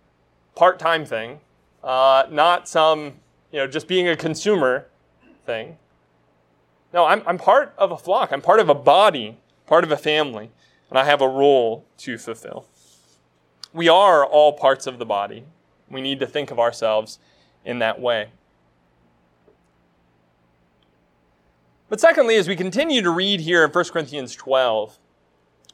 part-time 0.55 1.05
thing, 1.05 1.41
uh, 1.85 2.25
not 2.31 2.69
some, 2.69 3.15
you 3.53 3.59
know, 3.59 3.67
just 3.67 3.87
being 3.87 4.09
a 4.09 4.17
consumer 4.17 4.87
thing. 5.45 5.77
No, 6.93 7.05
I'm, 7.05 7.23
I'm 7.27 7.39
part 7.39 7.75
of 7.79 7.93
a 7.93 7.97
flock. 7.97 8.33
I'm 8.33 8.43
part 8.43 8.59
of 8.59 8.69
a 8.69 8.75
body, 8.75 9.39
part 9.67 9.85
of 9.85 9.93
a 9.93 9.97
family 9.97 10.51
and 10.91 10.99
I 10.99 11.05
have 11.05 11.21
a 11.21 11.29
role 11.29 11.85
to 11.99 12.19
fulfill. 12.19 12.67
We 13.73 13.89
are 13.89 14.25
all 14.25 14.53
parts 14.53 14.87
of 14.87 14.99
the 14.99 15.07
body. 15.07 15.45
We 15.91 16.01
need 16.01 16.21
to 16.21 16.27
think 16.27 16.51
of 16.51 16.59
ourselves 16.59 17.19
in 17.65 17.79
that 17.81 18.01
way. 18.01 18.29
But 21.89 22.01
secondly, 22.01 22.37
as 22.37 22.49
we 22.49 22.57
continue 22.57 23.03
to 23.03 23.11
read 23.11 23.41
here 23.41 23.65
in 23.65 23.71
1 23.71 23.85
Corinthians 23.87 24.35
12, 24.35 24.99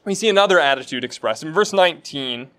we 0.05 0.13
see 0.13 0.29
another 0.29 0.59
attitude 0.59 1.03
expressed. 1.03 1.43
In 1.43 1.51
verse 1.51 1.73
19, 1.73 2.41
it 2.41 2.49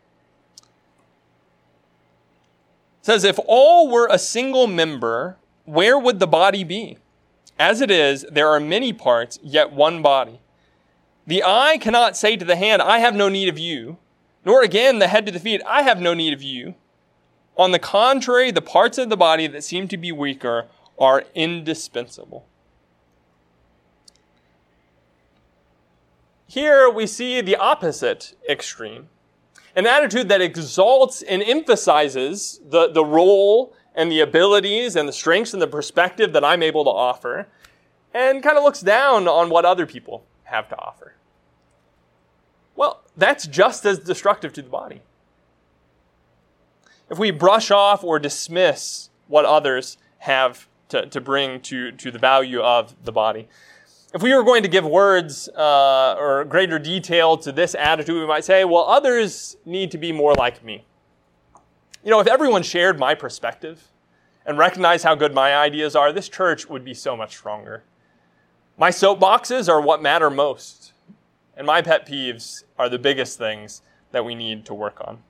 says, 3.02 3.22
If 3.22 3.38
all 3.46 3.88
were 3.88 4.08
a 4.10 4.18
single 4.18 4.66
member, 4.66 5.36
where 5.64 5.98
would 5.98 6.18
the 6.18 6.26
body 6.26 6.64
be? 6.64 6.98
As 7.58 7.80
it 7.80 7.90
is, 7.90 8.26
there 8.30 8.48
are 8.48 8.58
many 8.58 8.92
parts, 8.92 9.38
yet 9.42 9.72
one 9.72 10.02
body. 10.02 10.40
The 11.26 11.42
eye 11.42 11.78
cannot 11.80 12.16
say 12.16 12.36
to 12.36 12.44
the 12.44 12.56
hand, 12.56 12.82
I 12.82 12.98
have 12.98 13.14
no 13.14 13.28
need 13.28 13.48
of 13.48 13.58
you, 13.58 13.96
nor 14.44 14.62
again 14.62 14.98
the 14.98 15.08
head 15.08 15.24
to 15.26 15.32
the 15.32 15.40
feet, 15.40 15.62
I 15.66 15.82
have 15.82 16.00
no 16.00 16.12
need 16.12 16.34
of 16.34 16.42
you. 16.42 16.74
On 17.56 17.70
the 17.70 17.78
contrary, 17.78 18.50
the 18.50 18.60
parts 18.60 18.98
of 18.98 19.08
the 19.08 19.16
body 19.16 19.46
that 19.46 19.64
seem 19.64 19.88
to 19.88 19.96
be 19.96 20.12
weaker 20.12 20.66
are 20.98 21.24
indispensable. 21.34 22.46
Here 26.46 26.90
we 26.90 27.06
see 27.06 27.40
the 27.40 27.56
opposite 27.56 28.36
extreme 28.48 29.08
an 29.76 29.86
attitude 29.88 30.28
that 30.28 30.40
exalts 30.40 31.20
and 31.22 31.42
emphasizes 31.42 32.60
the, 32.64 32.92
the 32.92 33.04
role 33.04 33.74
and 33.94 34.10
the 34.10 34.20
abilities 34.20 34.94
and 34.94 35.08
the 35.08 35.12
strengths 35.12 35.52
and 35.52 35.60
the 35.60 35.66
perspective 35.66 36.32
that 36.32 36.44
I'm 36.44 36.62
able 36.62 36.84
to 36.84 36.90
offer, 36.90 37.48
and 38.12 38.40
kind 38.40 38.56
of 38.56 38.62
looks 38.62 38.80
down 38.80 39.26
on 39.26 39.50
what 39.50 39.64
other 39.64 39.84
people 39.84 40.24
have 40.54 40.68
to 40.68 40.78
offer. 40.78 41.14
Well, 42.76 43.02
that's 43.16 43.46
just 43.46 43.84
as 43.84 43.98
destructive 43.98 44.52
to 44.54 44.62
the 44.62 44.68
body. 44.68 45.00
if 47.10 47.18
we 47.18 47.30
brush 47.30 47.70
off 47.70 48.02
or 48.02 48.18
dismiss 48.18 49.10
what 49.28 49.44
others 49.44 49.98
have 50.18 50.66
to, 50.88 51.06
to 51.06 51.20
bring 51.20 51.60
to, 51.60 51.92
to 51.92 52.10
the 52.10 52.18
value 52.18 52.60
of 52.60 52.94
the 53.04 53.12
body. 53.12 53.48
If 54.14 54.22
we 54.22 54.32
were 54.34 54.44
going 54.44 54.62
to 54.62 54.68
give 54.68 54.84
words 54.86 55.48
uh, 55.48 56.16
or 56.18 56.44
greater 56.44 56.78
detail 56.78 57.36
to 57.38 57.52
this 57.52 57.74
attitude, 57.74 58.20
we 58.20 58.26
might 58.26 58.44
say, 58.44 58.64
well, 58.64 58.84
others 58.84 59.56
need 59.64 59.90
to 59.90 59.98
be 59.98 60.12
more 60.12 60.34
like 60.34 60.64
me. 60.64 60.84
You 62.04 62.10
know, 62.10 62.20
if 62.20 62.26
everyone 62.26 62.62
shared 62.62 62.98
my 62.98 63.14
perspective 63.14 63.88
and 64.46 64.56
recognized 64.56 65.04
how 65.04 65.14
good 65.14 65.34
my 65.34 65.54
ideas 65.56 65.96
are, 65.96 66.12
this 66.12 66.28
church 66.28 66.68
would 66.68 66.84
be 66.84 66.94
so 66.94 67.16
much 67.16 67.36
stronger. 67.36 67.82
My 68.76 68.90
soapboxes 68.90 69.68
are 69.68 69.80
what 69.80 70.02
matter 70.02 70.30
most, 70.30 70.92
and 71.56 71.64
my 71.64 71.80
pet 71.80 72.08
peeves 72.08 72.64
are 72.76 72.88
the 72.88 72.98
biggest 72.98 73.38
things 73.38 73.82
that 74.10 74.24
we 74.24 74.34
need 74.34 74.64
to 74.66 74.74
work 74.74 75.00
on. 75.00 75.22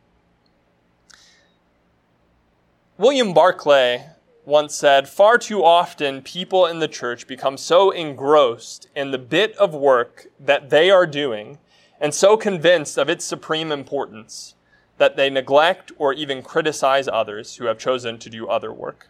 William 2.96 3.34
Barclay 3.34 4.06
once 4.46 4.74
said, 4.74 5.08
Far 5.08 5.36
too 5.36 5.62
often 5.62 6.22
people 6.22 6.64
in 6.64 6.78
the 6.78 6.88
church 6.88 7.26
become 7.26 7.58
so 7.58 7.90
engrossed 7.90 8.88
in 8.96 9.10
the 9.10 9.18
bit 9.18 9.54
of 9.56 9.74
work 9.74 10.26
that 10.40 10.70
they 10.70 10.90
are 10.90 11.06
doing 11.06 11.58
and 12.00 12.14
so 12.14 12.38
convinced 12.38 12.96
of 12.96 13.10
its 13.10 13.26
supreme 13.26 13.70
importance 13.70 14.54
that 14.96 15.16
they 15.16 15.28
neglect 15.28 15.92
or 15.98 16.14
even 16.14 16.42
criticize 16.42 17.08
others 17.08 17.56
who 17.56 17.66
have 17.66 17.78
chosen 17.78 18.18
to 18.18 18.30
do 18.30 18.46
other 18.46 18.72
work. 18.72 19.08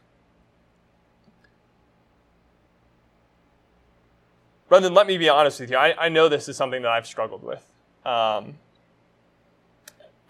Brethren, 4.68 4.94
let 4.94 5.06
me 5.06 5.18
be 5.18 5.28
honest 5.28 5.60
with 5.60 5.70
you. 5.70 5.76
I, 5.76 6.06
I 6.06 6.08
know 6.08 6.28
this 6.28 6.48
is 6.48 6.56
something 6.56 6.82
that 6.82 6.90
I've 6.90 7.06
struggled 7.06 7.42
with. 7.42 7.64
Um, 8.04 8.54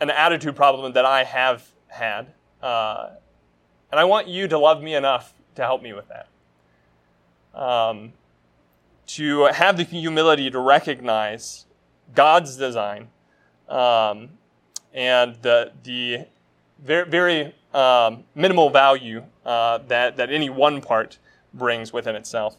an 0.00 0.10
attitude 0.10 0.56
problem 0.56 0.92
that 0.92 1.04
I 1.04 1.24
have 1.24 1.66
had. 1.88 2.26
Uh, 2.62 3.10
and 3.90 4.00
I 4.00 4.04
want 4.04 4.26
you 4.26 4.48
to 4.48 4.58
love 4.58 4.82
me 4.82 4.94
enough 4.94 5.34
to 5.54 5.62
help 5.62 5.82
me 5.82 5.92
with 5.92 6.06
that. 6.08 6.28
Um, 7.58 8.12
to 9.06 9.44
have 9.44 9.76
the 9.76 9.84
humility 9.84 10.50
to 10.50 10.58
recognize 10.58 11.66
God's 12.14 12.56
design 12.56 13.08
um, 13.68 14.30
and 14.92 15.36
the, 15.42 15.72
the 15.84 16.26
very, 16.82 17.08
very 17.08 17.54
um, 17.72 18.24
minimal 18.34 18.70
value 18.70 19.22
uh, 19.44 19.78
that, 19.88 20.16
that 20.16 20.30
any 20.30 20.50
one 20.50 20.80
part 20.80 21.18
brings 21.52 21.92
within 21.92 22.16
itself. 22.16 22.56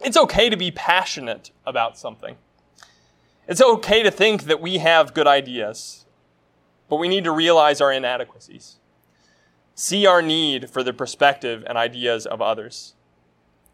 It's 0.00 0.16
okay 0.16 0.48
to 0.48 0.56
be 0.56 0.70
passionate 0.70 1.50
about 1.66 1.98
something. 1.98 2.36
It's 3.46 3.62
okay 3.62 4.02
to 4.02 4.10
think 4.10 4.44
that 4.44 4.60
we 4.60 4.78
have 4.78 5.14
good 5.14 5.26
ideas, 5.26 6.04
but 6.88 6.96
we 6.96 7.08
need 7.08 7.24
to 7.24 7.32
realize 7.32 7.80
our 7.80 7.92
inadequacies 7.92 8.78
see 9.78 10.06
our 10.06 10.20
need 10.20 10.68
for 10.68 10.82
the 10.82 10.92
perspective 10.92 11.62
and 11.68 11.78
ideas 11.78 12.26
of 12.26 12.42
others. 12.42 12.94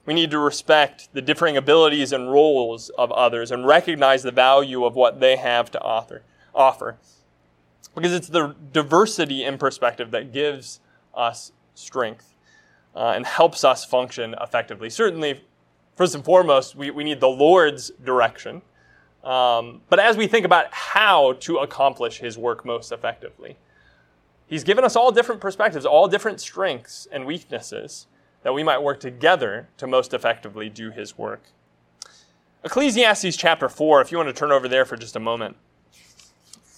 We 0.04 0.12
need 0.12 0.31
to 0.33 0.38
respect 0.38 1.09
the 1.14 1.23
differing 1.23 1.57
abilities 1.57 2.12
and 2.12 2.31
roles 2.31 2.90
of 2.90 3.11
others 3.12 3.50
and 3.50 3.66
recognize 3.66 4.23
the 4.23 4.31
value 4.31 4.85
of 4.85 4.95
what 4.95 5.19
they 5.19 5.37
have 5.37 5.71
to 5.71 5.81
author, 5.81 6.23
offer. 6.54 6.99
Because 7.95 8.12
it's 8.12 8.28
the 8.28 8.54
diversity 8.71 9.45
in 9.45 9.57
perspective 9.57 10.11
that 10.11 10.31
gives 10.31 10.78
us 11.14 11.52
strength 11.75 12.35
uh, 12.95 13.14
and 13.16 13.25
helps 13.25 13.64
us 13.64 13.87
function 13.87 14.35
effectively. 14.43 14.90
Certainly, 14.90 15.43
first 15.96 16.14
and 16.14 16.24
foremost, 16.24 16.74
we, 16.74 16.90
we 16.90 17.04
need 17.04 17.20
the 17.20 17.28
Lord's 17.28 17.90
direction. 18.04 18.62
Um, 19.22 19.80
but 19.88 19.98
as 19.98 20.16
we 20.16 20.26
think 20.26 20.44
about 20.44 20.66
how 20.72 21.34
to 21.40 21.58
accomplish 21.58 22.18
his 22.18 22.36
work 22.36 22.64
most 22.64 22.92
effectively, 22.92 23.56
He's 24.46 24.64
given 24.64 24.84
us 24.84 24.96
all 24.96 25.10
different 25.10 25.40
perspectives, 25.40 25.86
all 25.86 26.08
different 26.08 26.40
strengths 26.40 27.08
and 27.10 27.26
weaknesses 27.26 28.06
that 28.42 28.52
we 28.52 28.62
might 28.62 28.82
work 28.82 29.00
together 29.00 29.68
to 29.78 29.86
most 29.86 30.12
effectively 30.12 30.68
do 30.68 30.90
his 30.90 31.16
work. 31.16 31.45
Ecclesiastes 32.62 33.36
chapter 33.36 33.69
4, 33.69 34.00
if 34.02 34.12
you 34.12 34.19
want 34.19 34.28
to 34.28 34.34
turn 34.34 34.52
over 34.52 34.69
there 34.69 34.84
for 34.84 34.97
just 34.97 35.16
a 35.16 35.21
moment. 35.21 35.56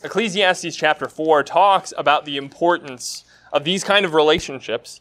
Ecclesiastes 0.02 0.76
chapter 0.76 1.08
4 1.08 1.42
talks 1.42 1.92
about 1.96 2.24
the 2.24 2.36
importance 2.36 3.24
of 3.52 3.64
these 3.64 3.82
kind 3.82 4.04
of 4.04 4.14
relationships. 4.14 5.00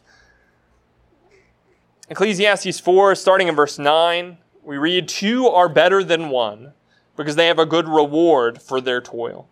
Ecclesiastes 2.07 2.79
4, 2.79 3.15
starting 3.15 3.47
in 3.47 3.55
verse 3.55 3.79
9, 3.79 4.37
we 4.63 4.77
read, 4.77 5.07
Two 5.07 5.47
are 5.47 5.67
better 5.67 6.03
than 6.03 6.29
one, 6.29 6.73
because 7.17 7.35
they 7.35 7.47
have 7.47 7.57
a 7.57 7.65
good 7.65 7.87
reward 7.87 8.61
for 8.61 8.79
their 8.79 9.01
toil. 9.01 9.49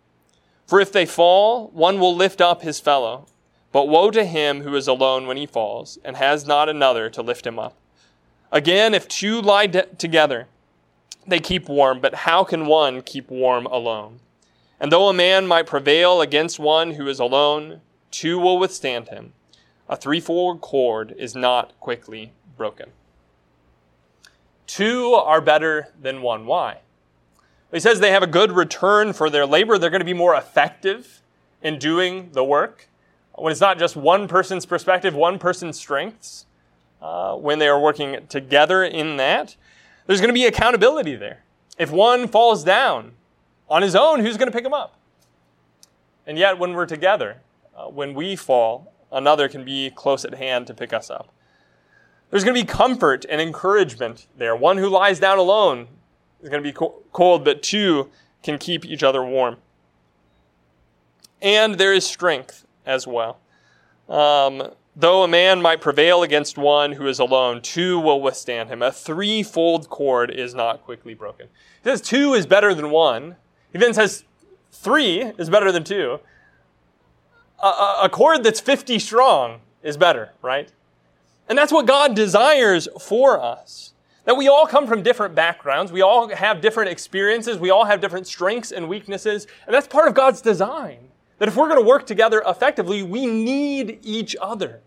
For 0.64 0.80
if 0.80 0.92
they 0.92 1.04
fall, 1.04 1.68
one 1.70 1.98
will 1.98 2.14
lift 2.14 2.40
up 2.40 2.62
his 2.62 2.78
fellow. 2.78 3.26
But 3.72 3.88
woe 3.88 4.12
to 4.12 4.24
him 4.24 4.60
who 4.60 4.76
is 4.76 4.86
alone 4.86 5.26
when 5.26 5.36
he 5.36 5.46
falls, 5.46 5.98
and 6.04 6.16
has 6.16 6.46
not 6.46 6.68
another 6.68 7.10
to 7.10 7.22
lift 7.22 7.44
him 7.44 7.58
up. 7.58 7.76
Again, 8.52 8.94
if 8.94 9.08
two 9.08 9.42
lie 9.42 9.66
de- 9.66 9.86
together, 9.96 10.46
they 11.26 11.40
keep 11.40 11.68
warm, 11.68 12.00
but 12.00 12.14
how 12.14 12.44
can 12.44 12.66
one 12.66 13.02
keep 13.02 13.30
warm 13.30 13.66
alone? 13.66 14.20
And 14.78 14.92
though 14.92 15.08
a 15.08 15.12
man 15.12 15.48
might 15.48 15.66
prevail 15.66 16.20
against 16.20 16.60
one 16.60 16.92
who 16.92 17.08
is 17.08 17.18
alone, 17.18 17.80
two 18.12 18.38
will 18.38 18.60
withstand 18.60 19.08
him. 19.08 19.32
A 19.88 19.96
threefold 19.96 20.60
cord 20.60 21.12
is 21.18 21.34
not 21.34 21.78
quickly 21.80 22.32
broken. 22.56 22.90
Two 24.66 25.12
are 25.14 25.40
better 25.40 25.88
than 26.00 26.22
one. 26.22 26.46
Why? 26.46 26.78
He 27.72 27.80
says 27.80 28.00
they 28.00 28.12
have 28.12 28.22
a 28.22 28.28
good 28.28 28.52
return 28.52 29.12
for 29.12 29.28
their 29.28 29.46
labor. 29.46 29.78
They're 29.78 29.90
going 29.90 30.00
to 30.00 30.06
be 30.06 30.14
more 30.14 30.34
effective 30.34 31.22
in 31.62 31.78
doing 31.78 32.30
the 32.32 32.44
work. 32.44 32.88
When 33.34 33.50
it's 33.50 33.60
not 33.60 33.78
just 33.78 33.96
one 33.96 34.28
person's 34.28 34.64
perspective, 34.64 35.14
one 35.14 35.38
person's 35.40 35.76
strengths, 35.76 36.46
uh, 37.02 37.34
when 37.34 37.58
they 37.58 37.68
are 37.68 37.80
working 37.80 38.26
together 38.28 38.84
in 38.84 39.16
that, 39.16 39.56
there's 40.06 40.20
going 40.20 40.28
to 40.28 40.34
be 40.34 40.46
accountability 40.46 41.16
there. 41.16 41.42
If 41.76 41.90
one 41.90 42.28
falls 42.28 42.62
down 42.62 43.12
on 43.68 43.82
his 43.82 43.96
own, 43.96 44.20
who's 44.20 44.36
going 44.36 44.50
to 44.50 44.56
pick 44.56 44.64
him 44.64 44.72
up? 44.72 44.96
And 46.26 46.38
yet, 46.38 46.58
when 46.58 46.72
we're 46.74 46.86
together, 46.86 47.38
uh, 47.76 47.86
when 47.86 48.14
we 48.14 48.36
fall, 48.36 48.92
another 49.10 49.48
can 49.48 49.64
be 49.64 49.90
close 49.90 50.24
at 50.24 50.34
hand 50.34 50.66
to 50.68 50.74
pick 50.74 50.92
us 50.92 51.10
up. 51.10 51.28
There's 52.30 52.44
going 52.44 52.54
to 52.54 52.60
be 52.60 52.66
comfort 52.66 53.24
and 53.28 53.40
encouragement 53.40 54.26
there. 54.36 54.56
One 54.56 54.78
who 54.78 54.88
lies 54.88 55.20
down 55.20 55.38
alone 55.38 55.88
is 56.42 56.48
going 56.48 56.62
to 56.62 56.68
be 56.68 56.76
cold, 57.12 57.44
but 57.44 57.62
two 57.62 58.10
can 58.42 58.58
keep 58.58 58.84
each 58.84 59.02
other 59.02 59.24
warm. 59.24 59.56
And 61.40 61.76
there 61.76 61.92
is 61.92 62.06
strength 62.06 62.66
as 62.86 63.06
well. 63.06 63.38
Um, 64.08 64.70
though 64.96 65.22
a 65.22 65.28
man 65.28 65.62
might 65.62 65.80
prevail 65.80 66.22
against 66.22 66.58
one 66.58 66.92
who 66.92 67.06
is 67.06 67.18
alone, 67.18 67.62
two 67.62 67.98
will 67.98 68.20
withstand 68.20 68.68
him. 68.68 68.82
A 68.82 68.92
threefold 68.92 69.88
cord 69.88 70.30
is 70.30 70.54
not 70.54 70.84
quickly 70.84 71.14
broken. 71.14 71.48
He 71.82 71.90
says 71.90 72.00
two 72.00 72.34
is 72.34 72.46
better 72.46 72.74
than 72.74 72.90
one. 72.90 73.36
He 73.72 73.78
then 73.78 73.94
says 73.94 74.24
three 74.70 75.20
is 75.38 75.50
better 75.50 75.72
than 75.72 75.84
two. 75.84 76.20
A, 77.62 77.66
a, 77.66 78.00
a 78.04 78.08
cord 78.08 78.44
that's 78.44 78.60
50 78.60 78.98
strong 78.98 79.60
is 79.82 79.96
better, 79.96 80.32
right? 80.42 80.70
And 81.48 81.58
that's 81.58 81.72
what 81.72 81.86
God 81.86 82.14
desires 82.14 82.88
for 83.00 83.40
us. 83.40 83.92
That 84.24 84.36
we 84.36 84.48
all 84.48 84.66
come 84.66 84.86
from 84.86 85.02
different 85.02 85.34
backgrounds, 85.34 85.92
we 85.92 86.00
all 86.00 86.28
have 86.28 86.62
different 86.62 86.90
experiences, 86.90 87.58
we 87.58 87.70
all 87.70 87.84
have 87.84 88.00
different 88.00 88.26
strengths 88.26 88.72
and 88.72 88.88
weaknesses, 88.88 89.46
and 89.66 89.74
that's 89.74 89.86
part 89.86 90.08
of 90.08 90.14
God's 90.14 90.40
design. 90.40 91.08
That 91.38 91.48
if 91.48 91.56
we're 91.56 91.68
going 91.68 91.80
to 91.80 91.86
work 91.86 92.06
together 92.06 92.42
effectively, 92.46 93.02
we 93.02 93.26
need 93.26 93.98
each 94.02 94.34
other. 94.40 94.80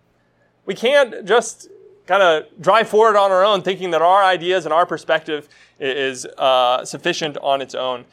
We 0.65 0.73
can't 0.73 1.23
just 1.25 1.69
kind 2.07 2.23
of 2.23 2.45
drive 2.59 2.87
forward 2.87 3.15
on 3.15 3.31
our 3.31 3.43
own 3.43 3.61
thinking 3.61 3.91
that 3.91 4.01
our 4.01 4.23
ideas 4.23 4.65
and 4.65 4.73
our 4.73 4.85
perspective 4.85 5.47
is 5.79 6.25
uh, 6.25 6.83
sufficient 6.83 7.37
on 7.37 7.61
its 7.61 7.75
own. 7.75 8.05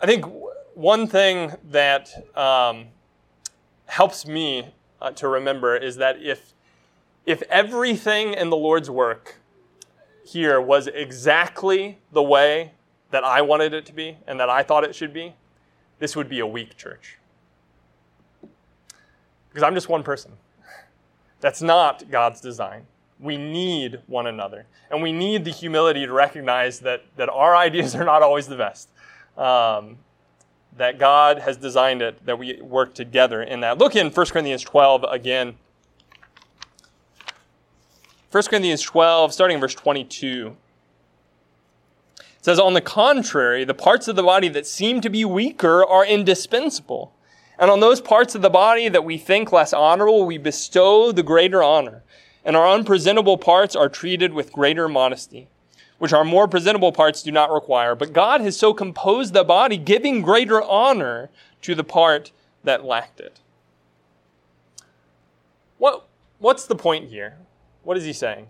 I 0.00 0.06
think 0.06 0.24
one 0.74 1.06
thing 1.06 1.52
that 1.70 2.10
um, 2.36 2.86
helps 3.86 4.26
me 4.26 4.68
uh, 5.00 5.10
to 5.12 5.28
remember 5.28 5.76
is 5.76 5.96
that 5.96 6.22
if 6.22 6.52
if 7.24 7.42
everything 7.42 8.34
in 8.34 8.50
the 8.50 8.56
Lord's 8.56 8.88
work 8.88 9.40
here 10.24 10.60
was 10.60 10.86
exactly 10.86 11.98
the 12.12 12.22
way 12.22 12.72
that 13.10 13.24
I 13.24 13.42
wanted 13.42 13.74
it 13.74 13.84
to 13.86 13.92
be 13.92 14.18
and 14.26 14.38
that 14.38 14.48
I 14.48 14.62
thought 14.62 14.84
it 14.84 14.94
should 14.94 15.12
be, 15.12 15.34
this 15.98 16.14
would 16.14 16.28
be 16.28 16.38
a 16.38 16.46
weak 16.46 16.76
church. 16.76 17.18
Because 19.48 19.62
I'm 19.62 19.74
just 19.74 19.88
one 19.88 20.02
person. 20.02 20.32
That's 21.40 21.62
not 21.62 22.10
God's 22.10 22.40
design. 22.40 22.86
We 23.18 23.36
need 23.36 24.00
one 24.06 24.26
another. 24.26 24.66
And 24.90 25.02
we 25.02 25.12
need 25.12 25.44
the 25.44 25.50
humility 25.50 26.06
to 26.06 26.12
recognize 26.12 26.80
that, 26.80 27.04
that 27.16 27.28
our 27.28 27.56
ideas 27.56 27.94
are 27.94 28.04
not 28.04 28.22
always 28.22 28.46
the 28.46 28.56
best. 28.56 28.90
Um, 29.36 29.98
that 30.76 30.98
God 30.98 31.38
has 31.40 31.56
designed 31.56 32.02
it, 32.02 32.24
that 32.26 32.38
we 32.38 32.60
work 32.60 32.94
together 32.94 33.42
in 33.42 33.60
that. 33.60 33.78
Look 33.78 33.96
in 33.96 34.10
1 34.10 34.26
Corinthians 34.26 34.62
12 34.62 35.04
again. 35.08 35.54
1 38.30 38.42
Corinthians 38.44 38.82
12, 38.82 39.32
starting 39.32 39.54
in 39.54 39.60
verse 39.60 39.74
22. 39.74 40.56
It 42.18 42.24
says, 42.42 42.58
On 42.58 42.74
the 42.74 42.80
contrary, 42.80 43.64
the 43.64 43.74
parts 43.74 44.08
of 44.08 44.16
the 44.16 44.22
body 44.22 44.48
that 44.48 44.66
seem 44.66 45.00
to 45.00 45.08
be 45.08 45.24
weaker 45.24 45.84
are 45.84 46.04
indispensable, 46.04 47.12
And 47.58 47.70
on 47.70 47.80
those 47.80 48.02
parts 48.02 48.34
of 48.34 48.42
the 48.42 48.50
body 48.50 48.90
that 48.90 49.04
we 49.04 49.16
think 49.16 49.52
less 49.52 49.72
honorable, 49.72 50.26
we 50.26 50.36
bestow 50.36 51.10
the 51.10 51.22
greater 51.22 51.62
honor. 51.62 52.02
And 52.44 52.54
our 52.54 52.68
unpresentable 52.68 53.38
parts 53.38 53.74
are 53.74 53.88
treated 53.88 54.34
with 54.34 54.52
greater 54.52 54.88
modesty, 54.88 55.48
which 55.98 56.12
our 56.12 56.24
more 56.24 56.46
presentable 56.46 56.92
parts 56.92 57.22
do 57.22 57.32
not 57.32 57.50
require. 57.50 57.94
But 57.94 58.12
God 58.12 58.40
has 58.40 58.56
so 58.56 58.74
composed 58.74 59.32
the 59.32 59.44
body, 59.44 59.76
giving 59.76 60.22
greater 60.22 60.62
honor 60.62 61.30
to 61.62 61.74
the 61.74 61.84
part 61.84 62.32
that 62.64 62.84
lacked 62.84 63.20
it. 63.20 63.40
What, 65.78 66.06
what's 66.38 66.66
the 66.66 66.74
point 66.74 67.08
here? 67.08 67.38
What 67.82 67.96
is 67.96 68.04
he 68.04 68.12
saying? 68.12 68.48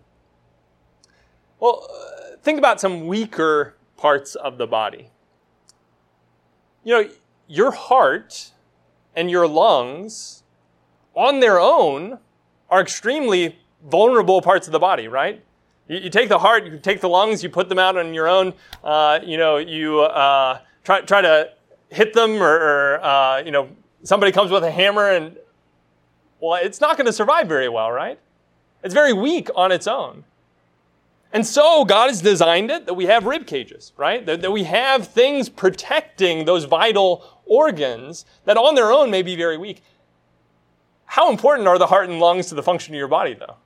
Well, 1.60 1.86
uh, 1.90 2.36
think 2.42 2.58
about 2.58 2.80
some 2.80 3.06
weaker 3.06 3.74
parts 3.96 4.34
of 4.34 4.58
the 4.58 4.66
body. 4.66 5.10
You 6.84 7.02
know, 7.02 7.10
your 7.48 7.70
heart 7.70 8.52
and 9.14 9.30
your 9.30 9.46
lungs, 9.48 10.42
on 11.14 11.40
their 11.40 11.58
own, 11.58 12.18
are 12.68 12.80
extremely 12.80 13.58
vulnerable 13.84 14.42
parts 14.42 14.66
of 14.66 14.72
the 14.72 14.78
body, 14.78 15.08
right? 15.08 15.42
You, 15.88 15.98
you 15.98 16.10
take 16.10 16.28
the 16.28 16.38
heart, 16.38 16.66
you 16.66 16.78
take 16.78 17.00
the 17.00 17.08
lungs, 17.08 17.42
you 17.42 17.48
put 17.48 17.68
them 17.68 17.78
out 17.78 17.96
on 17.96 18.14
your 18.14 18.28
own. 18.28 18.54
Uh, 18.82 19.20
you 19.24 19.36
know, 19.36 19.56
you 19.56 20.00
uh, 20.00 20.60
try 20.84 21.00
try 21.02 21.20
to 21.20 21.50
hit 21.90 22.12
them, 22.14 22.42
or, 22.42 22.54
or 22.54 23.04
uh, 23.04 23.38
you 23.38 23.50
know, 23.50 23.68
somebody 24.02 24.32
comes 24.32 24.50
with 24.50 24.64
a 24.64 24.70
hammer, 24.70 25.10
and 25.10 25.36
well, 26.40 26.60
it's 26.62 26.80
not 26.80 26.96
going 26.96 27.06
to 27.06 27.12
survive 27.12 27.48
very 27.48 27.68
well, 27.68 27.90
right? 27.90 28.18
It's 28.82 28.94
very 28.94 29.12
weak 29.12 29.48
on 29.54 29.72
its 29.72 29.86
own. 29.86 30.24
And 31.32 31.44
so 31.44 31.84
God 31.84 32.08
has 32.08 32.22
designed 32.22 32.70
it 32.70 32.86
that 32.86 32.94
we 32.94 33.06
have 33.06 33.26
rib 33.26 33.46
cages, 33.46 33.92
right? 33.96 34.24
That, 34.24 34.42
that, 34.42 34.52
we 34.52 34.64
have 34.64 35.08
things 35.08 35.48
protecting 35.48 36.44
those 36.44 36.64
vital 36.64 37.40
organs 37.44 38.24
that 38.44 38.56
on 38.56 38.74
their 38.74 38.92
own 38.92 39.10
may 39.10 39.22
be 39.22 39.36
very 39.36 39.58
weak. 39.58 39.82
How 41.04 41.30
important 41.30 41.68
are 41.68 41.78
the 41.78 41.88
heart 41.88 42.08
and 42.08 42.20
lungs 42.20 42.46
to 42.46 42.54
the 42.54 42.62
function 42.62 42.94
of 42.94 42.98
your 42.98 43.08
body, 43.08 43.34
though? 43.34 43.56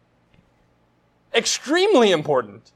Extremely 1.34 2.10
important. 2.10 2.72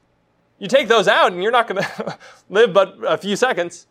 You 0.59 0.67
take 0.67 0.87
those 0.87 1.07
out 1.07 1.31
and 1.31 1.43
you're 1.43 1.51
not 1.51 1.67
going 1.67 1.83
to 1.83 2.17
live 2.49 2.73
but 2.73 2.95
a 3.05 3.17
few 3.17 3.35
seconds. 3.35 3.87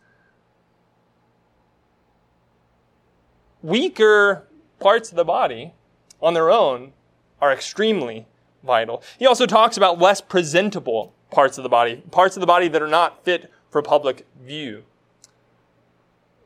Weaker 3.61 4.47
parts 4.79 5.09
of 5.09 5.15
the 5.15 5.25
body 5.25 5.73
on 6.21 6.33
their 6.33 6.49
own 6.51 6.93
are 7.41 7.51
extremely 7.51 8.27
vital. 8.63 9.03
He 9.17 9.25
also 9.25 9.45
talks 9.45 9.77
about 9.77 9.99
less 9.99 10.21
presentable 10.21 11.13
parts 11.31 11.57
of 11.57 11.63
the 11.63 11.69
body, 11.69 12.03
parts 12.11 12.35
of 12.35 12.41
the 12.41 12.47
body 12.47 12.67
that 12.67 12.81
are 12.81 12.87
not 12.87 13.23
fit 13.23 13.51
for 13.69 13.81
public 13.81 14.25
view. 14.43 14.83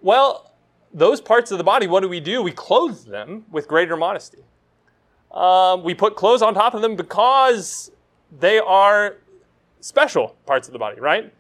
Well, 0.02 0.52
those 0.94 1.22
parts 1.22 1.52
of 1.52 1.58
the 1.58 1.64
body, 1.64 1.88
what 1.88 2.02
do 2.02 2.10
we 2.10 2.20
do? 2.20 2.42
We 2.42 2.52
clothe 2.52 3.06
them 3.06 3.46
with 3.52 3.68
greater 3.68 3.96
modesty. 3.96 4.44
Um, 5.32 5.84
we 5.84 5.94
put 5.94 6.16
clothes 6.16 6.42
on 6.42 6.54
top 6.54 6.74
of 6.74 6.82
them 6.82 6.96
because 6.96 7.92
they 8.38 8.60
are 8.60 9.18
special 9.80 10.36
parts 10.46 10.68
of 10.68 10.74
the 10.74 10.80
body, 10.80 11.00
right? 11.00 11.34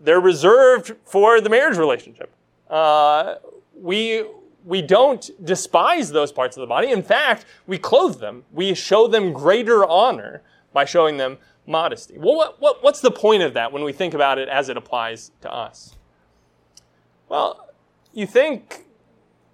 They're 0.00 0.20
reserved 0.20 0.94
for 1.04 1.40
the 1.40 1.48
marriage 1.48 1.78
relationship. 1.78 2.32
Uh, 2.68 3.36
we 3.76 4.24
we 4.64 4.80
don't 4.80 5.30
despise 5.44 6.10
those 6.10 6.32
parts 6.32 6.56
of 6.56 6.62
the 6.62 6.66
body. 6.66 6.90
In 6.90 7.02
fact, 7.02 7.44
we 7.66 7.76
clothe 7.76 8.18
them. 8.18 8.44
We 8.50 8.74
show 8.74 9.06
them 9.06 9.32
greater 9.32 9.84
honor 9.84 10.42
by 10.72 10.86
showing 10.86 11.18
them 11.18 11.36
modesty. 11.66 12.16
Well, 12.16 12.34
what, 12.34 12.60
what, 12.60 12.82
what's 12.82 13.00
the 13.00 13.10
point 13.10 13.42
of 13.42 13.54
that 13.54 13.72
when 13.72 13.84
we 13.84 13.92
think 13.92 14.14
about 14.14 14.38
it 14.38 14.48
as 14.48 14.70
it 14.70 14.76
applies 14.76 15.32
to 15.42 15.52
us? 15.52 15.96
Well, 17.28 17.68
you 18.12 18.26
think 18.26 18.86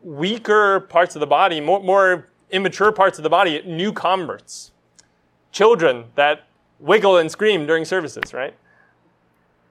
weaker 0.03 0.81
parts 0.81 1.17
of 1.17 1.21
the 1.21 1.27
body, 1.27 1.61
more, 1.61 1.83
more 1.83 2.29
immature 2.51 2.93
parts 2.93 3.19
of 3.19 3.23
the 3.23 3.31
body, 3.31 3.63
new 3.67 3.93
converts, 3.93 4.73
children 5.53 6.05
that 6.15 6.47
wiggle 6.81 7.19
and 7.19 7.31
scream 7.31 7.67
during 7.67 7.85
services, 7.85 8.35
right? 8.35 8.55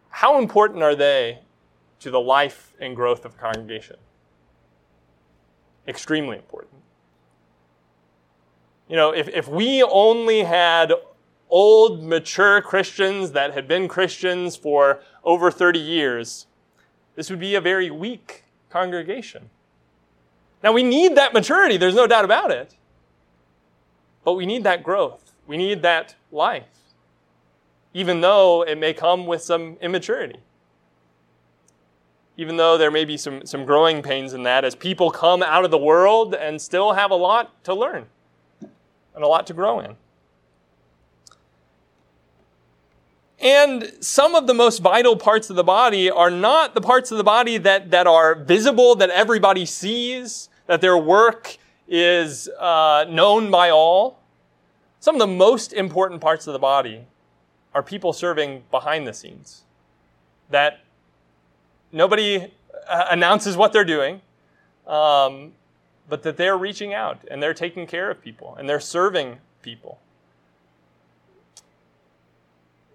How 0.10 0.40
important 0.40 0.84
are 0.84 0.96
they 0.96 1.40
to 2.00 2.12
the 2.12 2.20
life 2.20 2.74
and 2.80 2.96
growth 2.96 3.26
of 3.26 3.36
a 3.36 3.38
congregation? 3.38 3.98
extremely 5.90 6.38
important. 6.38 6.76
You 8.88 8.96
know, 8.96 9.12
if, 9.12 9.28
if 9.30 9.48
we 9.48 9.84
only 9.84 10.44
had 10.44 10.94
old, 11.50 12.04
mature 12.04 12.62
Christians 12.62 13.32
that 13.32 13.54
had 13.54 13.68
been 13.68 13.88
Christians 13.88 14.56
for 14.56 15.02
over 15.24 15.52
30 15.52 15.80
years, 15.80 16.46
this 17.16 17.30
would 17.30 17.40
be 17.40 17.56
a 17.56 17.62
very 17.62 17.90
weak 17.90 18.44
congregation. 18.70 19.50
Now, 20.64 20.72
we 20.72 20.84
need 20.84 21.16
that 21.16 21.34
maturity, 21.34 21.78
there's 21.78 21.96
no 21.96 22.08
doubt 22.08 22.26
about 22.26 22.52
it. 22.52 22.76
But 24.24 24.34
we 24.34 24.46
need 24.46 24.64
that 24.64 24.84
growth, 24.84 25.34
we 25.48 25.58
need 25.58 25.82
that 25.82 26.16
life, 26.32 26.89
even 27.94 28.22
though 28.22 28.64
it 28.64 28.78
may 28.78 28.94
come 28.94 29.26
with 29.26 29.42
some 29.42 29.78
immaturity 29.82 30.40
even 32.40 32.56
though 32.56 32.78
there 32.78 32.90
may 32.90 33.04
be 33.04 33.18
some, 33.18 33.46
some 33.46 33.66
growing 33.66 34.02
pains 34.02 34.32
in 34.32 34.44
that 34.44 34.64
as 34.64 34.74
people 34.74 35.12
come 35.12 35.44
out 35.44 35.66
of 35.66 35.72
the 35.72 35.78
world 35.78 36.34
and 36.34 36.62
still 36.62 36.94
have 36.94 37.12
a 37.12 37.16
lot 37.16 37.62
to 37.66 37.74
learn 37.74 38.06
and 39.14 39.26
a 39.26 39.28
lot 39.28 39.46
to 39.46 39.54
grow 39.54 39.82
in. 39.82 39.98
And 43.42 43.92
some 44.00 44.36
of 44.36 44.48
the 44.48 44.54
most 44.54 44.80
vital 44.80 45.18
parts 45.18 45.50
of 45.50 45.58
the 45.58 45.66
body 45.66 46.10
are 46.10 46.32
not 46.32 46.76
the 46.76 46.80
parts 46.80 47.12
of 47.12 47.18
the 47.18 47.26
body 47.26 47.58
that, 47.58 47.92
that 47.92 48.08
are 48.08 48.36
visible, 48.36 48.96
that 48.96 49.10
everybody 49.10 49.66
sees, 49.66 50.48
that 50.68 50.80
their 50.80 50.98
work 50.98 51.58
is 51.90 52.48
uh, 52.58 53.06
known 53.10 53.52
by 53.52 53.70
all. 53.70 54.22
Some 55.02 55.16
of 55.16 55.20
the 55.20 55.28
most 55.28 55.74
important 55.74 56.22
parts 56.22 56.48
of 56.48 56.54
the 56.54 56.60
body 56.60 57.06
are 57.74 57.84
people 57.84 58.14
serving 58.14 58.64
behind 58.72 59.08
the 59.08 59.14
scenes 59.14 59.64
that 60.50 60.80
nobody 61.92 62.52
uh, 62.88 63.06
announces 63.12 63.56
what 63.56 63.72
they're 63.72 63.86
doing, 63.86 64.22
um, 64.88 65.54
but 66.08 66.24
that 66.24 66.38
they're 66.38 66.58
reaching 66.58 66.94
out 66.94 67.20
and 67.30 67.42
they're 67.42 67.54
taking 67.54 67.86
care 67.86 68.10
of 68.10 68.22
people 68.22 68.56
and 68.58 68.68
they're 68.68 68.80
serving 68.80 69.38
people. 69.62 70.00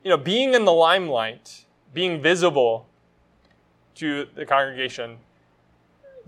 You 0.03 0.11
know, 0.11 0.17
being 0.17 0.55
in 0.55 0.65
the 0.65 0.73
limelight, 0.73 1.65
being 1.95 2.21
visible 2.21 2.87
to 3.95 4.27
the 4.35 4.45
congregation, 4.45 5.19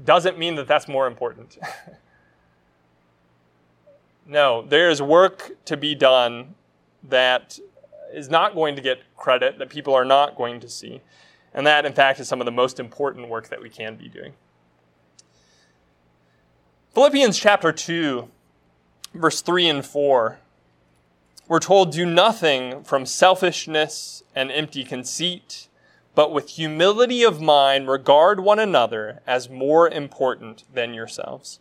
doesn't 0.04 0.38
mean 0.38 0.54
that 0.54 0.68
that's 0.68 0.88
more 0.88 1.06
important. 1.06 1.58
no, 4.26 4.62
there 4.62 4.88
is 4.88 5.02
work 5.02 5.52
to 5.64 5.76
be 5.76 5.94
done 5.94 6.54
that 7.08 7.58
is 8.12 8.28
not 8.28 8.54
going 8.54 8.76
to 8.76 8.82
get 8.82 8.98
credit, 9.16 9.58
that 9.58 9.70
people 9.70 9.94
are 9.94 10.04
not 10.04 10.36
going 10.36 10.60
to 10.60 10.68
see. 10.68 11.00
And 11.54 11.66
that, 11.66 11.86
in 11.86 11.92
fact, 11.92 12.20
is 12.20 12.28
some 12.28 12.40
of 12.40 12.44
the 12.44 12.52
most 12.52 12.78
important 12.78 13.28
work 13.28 13.48
that 13.48 13.62
we 13.62 13.70
can 13.70 13.96
be 13.96 14.08
doing. 14.08 14.34
Philippians 16.94 17.38
chapter 17.38 17.72
2, 17.72 18.28
verse 19.14 19.42
3 19.42 19.68
and 19.68 19.84
4, 19.84 20.38
we're 21.48 21.60
told, 21.60 21.92
Do 21.92 22.04
nothing 22.04 22.82
from 22.82 23.06
selfishness 23.06 24.22
and 24.34 24.50
empty 24.50 24.82
conceit, 24.82 25.68
but 26.14 26.32
with 26.32 26.50
humility 26.50 27.22
of 27.22 27.40
mind 27.40 27.88
regard 27.88 28.40
one 28.40 28.58
another 28.58 29.20
as 29.26 29.48
more 29.48 29.88
important 29.88 30.64
than 30.72 30.94
yourselves. 30.94 31.60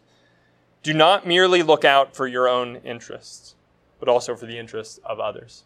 Do 0.82 0.94
not 0.94 1.28
merely 1.28 1.62
look 1.64 1.84
out 1.84 2.16
for 2.16 2.28
your 2.28 2.48
own 2.48 2.78
interests, 2.78 3.56
but 4.00 4.08
also 4.10 4.36
for 4.36 4.46
the 4.46 4.58
interests 4.58 5.00
of 5.04 5.20
others. 5.20 5.64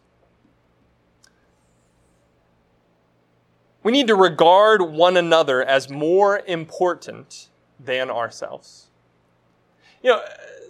We 3.82 3.92
need 3.92 4.08
to 4.08 4.14
regard 4.14 4.82
one 4.82 5.16
another 5.16 5.62
as 5.62 5.88
more 5.88 6.42
important 6.46 7.48
than 7.78 8.10
ourselves. 8.10 8.88
You 10.02 10.10
know, 10.10 10.22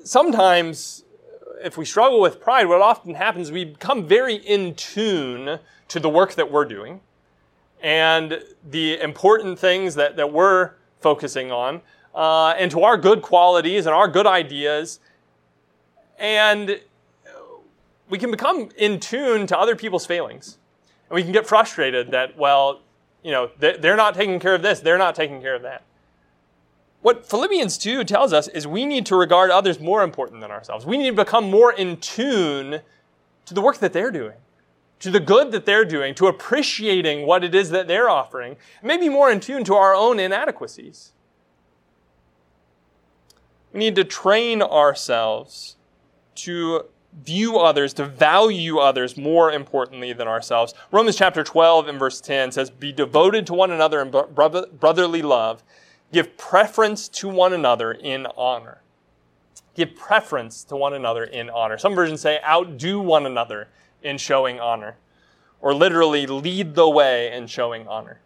sometimes 0.05 1.05
if 1.63 1.77
we 1.77 1.85
struggle 1.85 2.21
with 2.21 2.41
pride, 2.41 2.67
what 2.67 2.81
often 2.81 3.15
happens 3.15 3.49
is 3.49 3.53
we 3.53 3.65
become 3.65 4.07
very 4.07 4.35
in 4.35 4.75
tune 4.75 5.59
to 5.89 6.01
the 6.01 6.09
work 6.09 6.35
that 6.35 6.51
we're 6.51 6.65
doing 6.65 7.01
and 7.83 8.43
the 8.69 9.01
important 9.01 9.59
things 9.59 9.95
that, 9.95 10.17
that 10.17 10.33
we're 10.33 10.73
focusing 11.01 11.51
on 11.51 11.81
uh, 12.15 12.51
and 12.51 12.71
to 12.71 12.83
our 12.83 12.97
good 12.97 13.23
qualities 13.23 13.87
and 13.87 13.95
our 13.95 14.09
good 14.09 14.27
ideas. 14.27 15.01
And 16.19 16.81
we 18.09 18.19
can 18.19 18.31
become 18.31 18.69
in 18.77 19.01
tune 19.01 19.47
to 19.47 19.59
other 19.59 19.75
people's 19.75 20.07
failings. 20.07 20.59
And 21.09 21.15
we 21.15 21.23
can 21.23 21.33
get 21.33 21.47
frustrated 21.47 22.11
that, 22.11 22.37
well, 22.37 22.81
you 23.23 23.31
know, 23.31 23.51
they're 23.59 23.97
not 23.97 24.15
taking 24.15 24.41
care 24.41 24.55
of 24.55 24.63
this, 24.63 24.81
they're 24.81 24.99
not 24.99 25.15
taking 25.15 25.41
care 25.41 25.55
of 25.55 25.63
that. 25.63 25.85
What 27.03 27.25
Philippians 27.29 27.79
2 27.79 28.05
tells 28.05 28.33
us 28.33 28.47
is 28.49 28.67
we 28.67 28.85
need 28.85 29.07
to 29.07 29.17
regard 29.17 29.51
others 29.51 29.81
more 29.81 30.03
important 30.03 30.43
than 30.43 30.51
ourselves. 30.51 30.85
We 30.85 30.99
need 30.99 31.11
to 31.11 31.25
become 31.25 31.51
more 31.51 31.73
in 31.73 31.97
tune 31.97 32.81
to 33.47 33.55
the 33.55 33.63
work 33.63 33.79
that 33.79 33.93
they're 33.93 34.11
doing, 34.11 34.37
to 35.01 35.11
the 35.11 35.21
good 35.21 35.51
that 35.53 35.65
they're 35.65 35.87
doing, 35.87 36.15
to 36.17 36.27
appreciating 36.27 37.27
what 37.27 37.43
it 37.43 37.55
is 37.55 37.71
that 37.71 37.89
they're 37.89 38.11
offering, 38.11 38.57
maybe 38.83 39.09
more 39.09 39.31
in 39.31 39.41
tune 39.41 39.65
to 39.65 39.75
our 39.75 39.95
own 39.95 40.21
inadequacies. 40.21 41.13
We 43.73 43.81
need 43.81 43.97
to 43.97 44.05
train 44.05 44.63
ourselves 44.63 45.77
to 46.37 46.87
view 47.13 47.59
others, 47.59 47.93
to 47.95 48.07
value 48.07 48.79
others 48.79 49.17
more 49.17 49.53
importantly 49.53 50.13
than 50.13 50.29
ourselves. 50.29 50.75
Romans 50.93 51.17
chapter 51.17 51.43
12 51.43 51.89
and 51.89 51.99
verse 51.99 52.21
10 52.21 52.53
says, 52.53 52.71
Be 52.71 52.93
devoted 52.93 53.47
to 53.47 53.55
one 53.55 53.71
another 53.71 54.01
in 54.01 54.11
brotherly 54.11 55.23
love, 55.23 55.63
give 56.13 56.37
preference 56.37 57.09
to 57.09 57.29
one 57.29 57.53
another 57.53 57.93
in 57.93 58.27
honor. 58.37 58.83
Give 59.75 59.95
preference 59.95 60.65
to 60.65 60.77
one 60.77 60.95
another 60.95 61.25
in 61.25 61.49
honor. 61.51 61.79
Some 61.79 61.95
versions 61.95 62.21
say, 62.21 62.41
outdo 62.45 63.01
one 63.01 63.27
another 63.27 63.69
in 64.03 64.19
showing 64.19 64.61
honor, 64.61 64.97
or 65.61 65.75
literally, 65.75 66.27
lead 66.27 66.75
the 66.75 66.89
way 66.89 67.33
in 67.33 67.47
showing 67.47 67.87
honor 67.87 68.21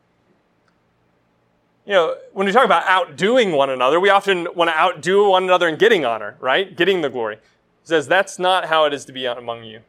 you 1.87 1.93
know, 1.93 2.17
when 2.33 2.47
we 2.47 2.53
talk 2.53 2.65
about 2.65 2.85
outdoing 2.87 3.53
one 3.53 3.69
another, 3.69 4.01
we 4.01 4.09
often 4.09 4.49
want 4.55 4.71
to 4.71 4.79
outdo 4.79 5.29
one 5.29 5.45
another 5.45 5.69
in 5.69 5.77
getting 5.77 6.05
honor, 6.05 6.37
right? 6.41 6.75
Getting 6.75 7.03
the 7.03 7.11
glory. 7.11 7.39
He 7.85 7.89
says 7.89 8.09
that's 8.09 8.39
not 8.39 8.65
how 8.67 8.87
it 8.87 8.95
is 8.95 9.05
to 9.05 9.13
be 9.13 9.27
among 9.27 9.65
you. 9.65 9.81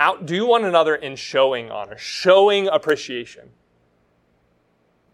Outdo 0.00 0.44
one 0.44 0.64
another 0.64 0.96
in 0.96 1.14
showing 1.14 1.70
honor, 1.70 1.96
showing 1.96 2.66
appreciation. 2.66 3.50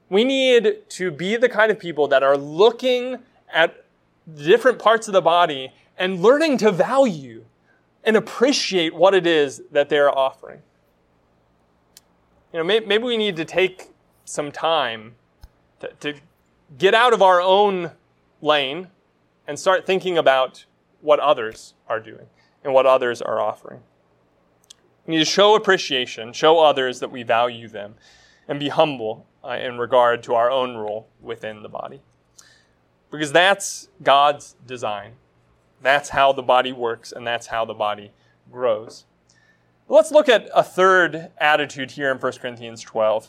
We 0.09 0.25
need 0.25 0.89
to 0.89 1.11
be 1.11 1.37
the 1.37 1.51
kind 1.51 1.71
of 1.71 1.79
people 1.79 2.09
that 2.09 2.23
are 2.23 2.37
looking 2.37 3.19
at 3.53 3.85
different 4.35 4.79
parts 4.79 5.07
of 5.07 5.13
the 5.13 5.21
body 5.21 5.71
and 5.99 6.23
learning 6.23 6.57
to 6.59 6.73
value 6.73 7.45
and 8.05 8.17
appreciate 8.17 8.95
what 8.95 9.15
it 9.15 9.27
is 9.27 9.61
that 9.71 9.91
they're 9.91 10.17
offering. 10.17 10.63
You 12.55 12.61
know, 12.61 12.65
maybe 12.65 13.05
we 13.05 13.19
need 13.19 13.37
to 13.37 13.45
take 13.45 13.91
some 14.25 14.51
time 14.51 15.17
to, 15.81 15.91
to 16.01 16.15
get 16.79 16.95
out 16.95 17.13
of 17.13 17.21
our 17.21 17.43
own 17.43 17.91
lane 18.41 18.89
and 19.47 19.59
start 19.59 19.85
thinking 19.85 20.17
about 20.17 20.65
what 21.01 21.21
others 21.21 21.75
are 21.89 22.01
doing 22.01 22.27
and 22.65 22.73
what 22.73 22.87
others 22.87 23.23
are 23.23 23.41
offering. 23.41 23.81
We 25.07 25.13
need 25.13 25.21
to 25.21 25.25
show 25.25 25.55
appreciation, 25.55 26.33
show 26.33 26.59
others 26.59 27.01
that 27.01 27.13
we 27.13 27.23
value 27.23 27.69
them, 27.69 27.95
and 28.49 28.59
be 28.59 28.69
humble 28.69 29.27
uh, 29.45 29.51
in 29.51 29.79
regard 29.79 30.23
to 30.25 30.35
our 30.35 30.51
own 30.51 30.77
role 30.77 31.09
within 31.21 31.63
the 31.63 31.69
body. 31.69 32.01
Because 33.11 33.31
that's 33.31 33.89
God's 34.03 34.57
design. 34.67 35.13
That's 35.81 36.09
how 36.09 36.33
the 36.33 36.43
body 36.43 36.73
works, 36.73 37.13
and 37.13 37.27
that's 37.27 37.47
how 37.47 37.65
the 37.65 37.75
body 37.75 38.11
grows. 38.51 39.05
let's 39.89 40.11
look 40.11 40.29
at 40.29 40.49
a 40.55 40.63
third 40.63 41.31
attitude 41.39 41.93
here 41.93 42.11
in 42.11 42.19
1 42.19 42.33
Corinthians 42.41 42.81
12. 42.83 43.29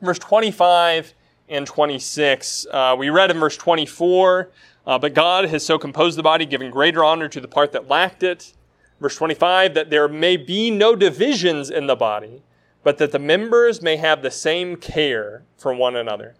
Verse 0.00 0.18
25 0.18 1.14
and 1.48 1.66
26. 1.66 2.66
Uh, 2.70 2.96
we 2.98 3.10
read 3.10 3.30
in 3.30 3.38
verse 3.38 3.56
24, 3.56 4.50
uh, 4.86 4.98
but 4.98 5.14
God 5.14 5.46
has 5.46 5.64
so 5.64 5.78
composed 5.78 6.16
the 6.16 6.22
body, 6.22 6.46
giving 6.46 6.70
greater 6.70 7.02
honor 7.02 7.28
to 7.28 7.40
the 7.40 7.48
part 7.48 7.72
that 7.72 7.88
lacked 7.88 8.22
it. 8.22 8.52
Verse 9.00 9.16
25, 9.16 9.74
that 9.74 9.90
there 9.90 10.08
may 10.08 10.36
be 10.36 10.70
no 10.70 10.94
divisions 10.96 11.68
in 11.68 11.86
the 11.86 11.96
body, 11.96 12.42
but 12.82 12.98
that 12.98 13.12
the 13.12 13.18
members 13.18 13.82
may 13.82 13.96
have 13.96 14.22
the 14.22 14.30
same 14.30 14.76
care 14.76 15.42
for 15.58 15.74
one 15.74 15.96
another. 15.96 16.34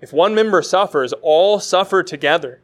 If 0.00 0.12
one 0.12 0.34
member 0.34 0.62
suffers, 0.62 1.12
all 1.22 1.58
suffer 1.58 2.02
together. 2.02 2.60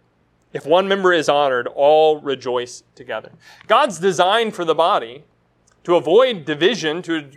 If 0.53 0.65
one 0.65 0.87
member 0.87 1.13
is 1.13 1.29
honored, 1.29 1.67
all 1.67 2.21
rejoice 2.21 2.85
together. 2.95 3.33
God's 3.67 3.99
design 3.99 4.53
for 4.53 4.65
the 4.65 4.75
body, 4.75 5.25
to 5.85 5.97
avoid 5.97 6.45
division, 6.45 7.03
to 7.03 7.31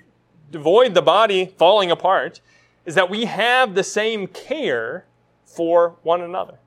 avoid 0.54 0.94
the 0.94 1.02
body 1.02 1.54
falling 1.58 1.92
apart, 1.92 2.40
is 2.86 2.96
that 2.96 3.10
we 3.10 3.26
have 3.26 3.76
the 3.76 3.84
same 3.84 4.28
care 4.28 5.06
for 5.46 5.96
one 6.04 6.22
another. 6.22 6.60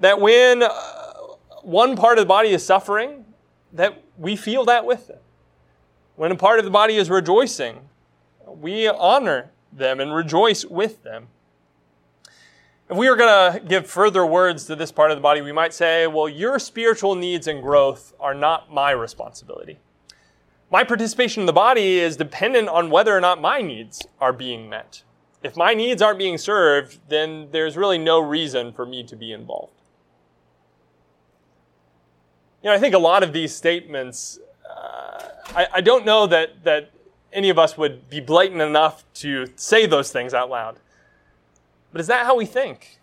That 0.00 0.20
when 0.20 0.62
uh, 0.62 0.70
one 1.62 1.96
part 1.96 2.18
of 2.18 2.22
the 2.22 2.28
body 2.28 2.50
is 2.50 2.64
suffering, 2.64 3.24
that 3.72 4.02
we 4.18 4.36
feel 4.36 4.64
that 4.66 4.84
with 4.84 5.08
them. 5.08 5.18
When 6.16 6.32
a 6.32 6.36
part 6.36 6.58
of 6.58 6.64
the 6.64 6.70
body 6.70 6.96
is 6.96 7.10
rejoicing, 7.10 7.80
we 8.46 8.88
honor 8.88 9.50
them 9.72 10.00
and 10.00 10.14
rejoice 10.14 10.64
with 10.64 11.02
them. 11.02 11.28
If 12.88 12.96
we 12.96 13.10
were 13.10 13.16
going 13.16 13.52
to 13.52 13.60
give 13.66 13.86
further 13.86 14.24
words 14.24 14.64
to 14.66 14.76
this 14.76 14.92
part 14.92 15.10
of 15.10 15.16
the 15.16 15.20
body, 15.20 15.40
we 15.40 15.50
might 15.50 15.74
say, 15.74 16.06
well, 16.06 16.28
your 16.28 16.58
spiritual 16.60 17.16
needs 17.16 17.48
and 17.48 17.60
growth 17.60 18.14
are 18.20 18.34
not 18.34 18.72
my 18.72 18.92
responsibility. 18.92 19.78
My 20.70 20.84
participation 20.84 21.42
in 21.42 21.46
the 21.46 21.52
body 21.52 21.98
is 21.98 22.16
dependent 22.16 22.68
on 22.68 22.90
whether 22.90 23.16
or 23.16 23.20
not 23.20 23.40
my 23.40 23.60
needs 23.60 24.06
are 24.20 24.32
being 24.32 24.68
met. 24.68 25.02
If 25.42 25.56
my 25.56 25.74
needs 25.74 26.00
aren't 26.00 26.18
being 26.18 26.38
served, 26.38 27.00
then 27.08 27.48
there's 27.50 27.76
really 27.76 27.98
no 27.98 28.20
reason 28.20 28.72
for 28.72 28.86
me 28.86 29.02
to 29.04 29.16
be 29.16 29.32
involved. 29.32 29.75
You 32.66 32.72
know, 32.72 32.78
I 32.78 32.80
think 32.80 32.96
a 32.96 32.98
lot 32.98 33.22
of 33.22 33.32
these 33.32 33.54
statements, 33.54 34.40
uh, 34.68 35.22
I, 35.54 35.68
I 35.74 35.80
don't 35.80 36.04
know 36.04 36.26
that, 36.26 36.64
that 36.64 36.90
any 37.32 37.48
of 37.48 37.60
us 37.60 37.78
would 37.78 38.10
be 38.10 38.18
blatant 38.18 38.60
enough 38.60 39.04
to 39.22 39.46
say 39.54 39.86
those 39.86 40.10
things 40.10 40.34
out 40.34 40.50
loud. 40.50 40.80
But 41.92 42.00
is 42.00 42.08
that 42.08 42.26
how 42.26 42.34
we 42.34 42.44
think? 42.44 42.98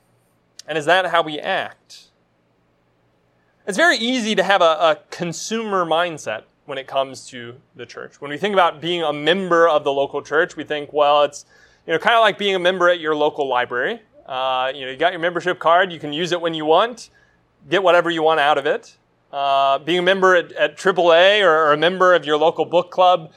And 0.67 0.77
is 0.77 0.83
that 0.83 1.05
how 1.05 1.21
we 1.21 1.39
act? 1.39 2.07
It's 3.65 3.77
very 3.77 3.95
easy 3.95 4.35
to 4.35 4.43
have 4.43 4.61
a, 4.61 4.65
a 4.65 4.99
consumer 5.09 5.85
mindset 5.85 6.41
when 6.65 6.77
it 6.77 6.85
comes 6.85 7.25
to 7.29 7.55
the 7.77 7.85
church. 7.85 8.19
When 8.19 8.31
we 8.31 8.37
think 8.37 8.51
about 8.51 8.81
being 8.81 9.01
a 9.01 9.13
member 9.13 9.69
of 9.69 9.85
the 9.85 9.93
local 9.93 10.21
church, 10.21 10.57
we 10.57 10.65
think, 10.65 10.91
well, 10.91 11.23
it's 11.23 11.45
you 11.87 11.93
know 11.93 11.99
kind 11.99 12.15
of 12.17 12.19
like 12.19 12.37
being 12.37 12.55
a 12.55 12.59
member 12.59 12.89
at 12.89 12.99
your 12.99 13.15
local 13.15 13.47
library. 13.47 14.01
Uh, 14.25 14.73
you 14.75 14.81
know, 14.81 14.91
you 14.91 14.97
got 14.97 15.13
your 15.13 15.21
membership 15.21 15.57
card, 15.57 15.89
you 15.89 15.99
can 15.99 16.11
use 16.11 16.33
it 16.33 16.41
when 16.41 16.53
you 16.53 16.65
want, 16.65 17.11
get 17.69 17.81
whatever 17.81 18.09
you 18.09 18.21
want 18.21 18.41
out 18.41 18.57
of 18.57 18.65
it. 18.65 18.97
Uh, 19.33 19.79
being 19.79 19.97
a 19.97 20.03
member 20.03 20.35
at, 20.35 20.51
at 20.51 20.77
AAA 20.77 21.41
or, 21.41 21.49
or 21.49 21.73
a 21.73 21.77
member 21.77 22.13
of 22.13 22.23
your 22.23 22.37
local 22.37 22.65
book 22.65 22.91
club, 22.91 23.31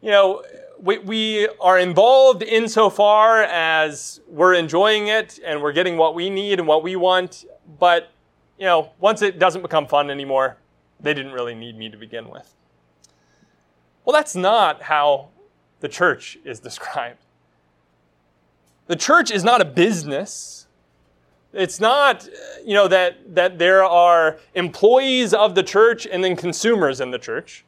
you 0.00 0.10
know, 0.10 0.42
we, 0.80 0.96
we 0.98 1.48
are 1.60 1.78
involved 1.78 2.42
insofar 2.42 3.42
as 3.42 4.22
we're 4.26 4.54
enjoying 4.54 5.08
it 5.08 5.38
and 5.44 5.60
we're 5.60 5.74
getting 5.74 5.98
what 5.98 6.14
we 6.14 6.30
need 6.30 6.58
and 6.58 6.66
what 6.66 6.82
we 6.82 6.96
want. 6.96 7.44
But, 7.78 8.10
you 8.58 8.64
know, 8.64 8.92
once 9.00 9.20
it 9.20 9.38
doesn't 9.38 9.60
become 9.60 9.86
fun 9.86 10.10
anymore, 10.10 10.56
they 10.98 11.12
didn't 11.12 11.32
really 11.32 11.54
need 11.54 11.76
me 11.76 11.90
to 11.90 11.98
begin 11.98 12.30
with. 12.30 12.54
Well, 14.06 14.14
that's 14.14 14.34
not 14.34 14.84
how 14.84 15.28
the 15.80 15.88
church 15.88 16.38
is 16.42 16.58
described. 16.68 17.18
The 18.86 18.96
church 18.96 19.30
is 19.30 19.44
not 19.44 19.60
a 19.60 19.66
business. 19.66 20.57
It's 21.52 21.80
not, 21.80 22.28
you 22.64 22.74
know, 22.74 22.88
that, 22.88 23.34
that 23.34 23.58
there 23.58 23.82
are 23.82 24.38
employees 24.54 25.32
of 25.32 25.54
the 25.54 25.62
church 25.62 26.06
and 26.06 26.22
then 26.22 26.36
consumers 26.36 27.00
in 27.00 27.10
the 27.10 27.18
church. 27.18 27.64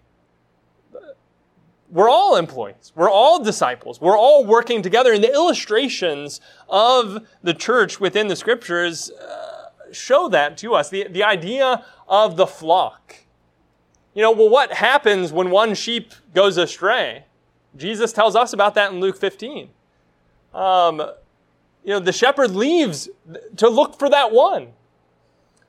We're 1.91 2.09
all 2.09 2.37
employees. 2.37 2.93
We're 2.95 3.11
all 3.11 3.43
disciples. 3.43 4.01
We're 4.01 4.19
all 4.19 4.45
working 4.45 4.81
together. 4.83 5.13
And 5.13 5.25
the 5.25 5.33
illustrations 5.33 6.41
of 6.69 7.27
the 7.43 7.55
church 7.55 7.99
within 7.99 8.29
the 8.29 8.37
scriptures 8.37 9.11
uh, 9.11 9.71
show 9.91 10.29
that 10.29 10.57
to 10.59 10.75
us. 10.75 10.89
The, 10.91 11.09
the 11.09 11.25
idea 11.25 11.85
of 12.07 12.37
the 12.37 12.47
flock. 12.47 13.17
You 14.15 14.23
know, 14.23 14.31
well, 14.31 14.49
what 14.49 14.73
happens 14.73 15.33
when 15.33 15.51
one 15.51 15.75
sheep 15.75 16.13
goes 16.35 16.59
astray? 16.59 17.25
Jesus 17.77 18.13
tells 18.13 18.37
us 18.37 18.53
about 18.53 18.75
that 18.75 18.93
in 18.93 19.01
Luke 19.01 19.17
15. 19.17 19.71
Um, 20.53 21.03
you 21.85 21.91
know, 21.91 22.01
the 22.01 22.13
shepherd 22.13 22.53
leaves 22.53 23.09
to 23.57 23.69
look 23.69 23.99
for 23.99 24.09
that 24.11 24.33
one. 24.33 24.69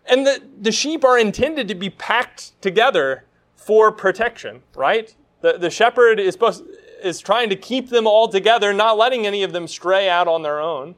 And 0.05 0.25
the, 0.25 0.41
the 0.59 0.71
sheep 0.71 1.03
are 1.03 1.17
intended 1.17 1.67
to 1.67 1.75
be 1.75 1.89
packed 1.89 2.59
together 2.61 3.25
for 3.55 3.91
protection, 3.91 4.61
right? 4.75 5.15
The, 5.41 5.57
the 5.57 5.69
shepherd 5.69 6.19
is 6.19 6.33
supposed 6.33 6.63
is 7.03 7.19
trying 7.19 7.49
to 7.49 7.55
keep 7.55 7.89
them 7.89 8.05
all 8.05 8.27
together, 8.27 8.73
not 8.73 8.95
letting 8.95 9.25
any 9.25 9.41
of 9.41 9.53
them 9.53 9.67
stray 9.67 10.07
out 10.07 10.27
on 10.27 10.43
their 10.43 10.59
own. 10.59 10.93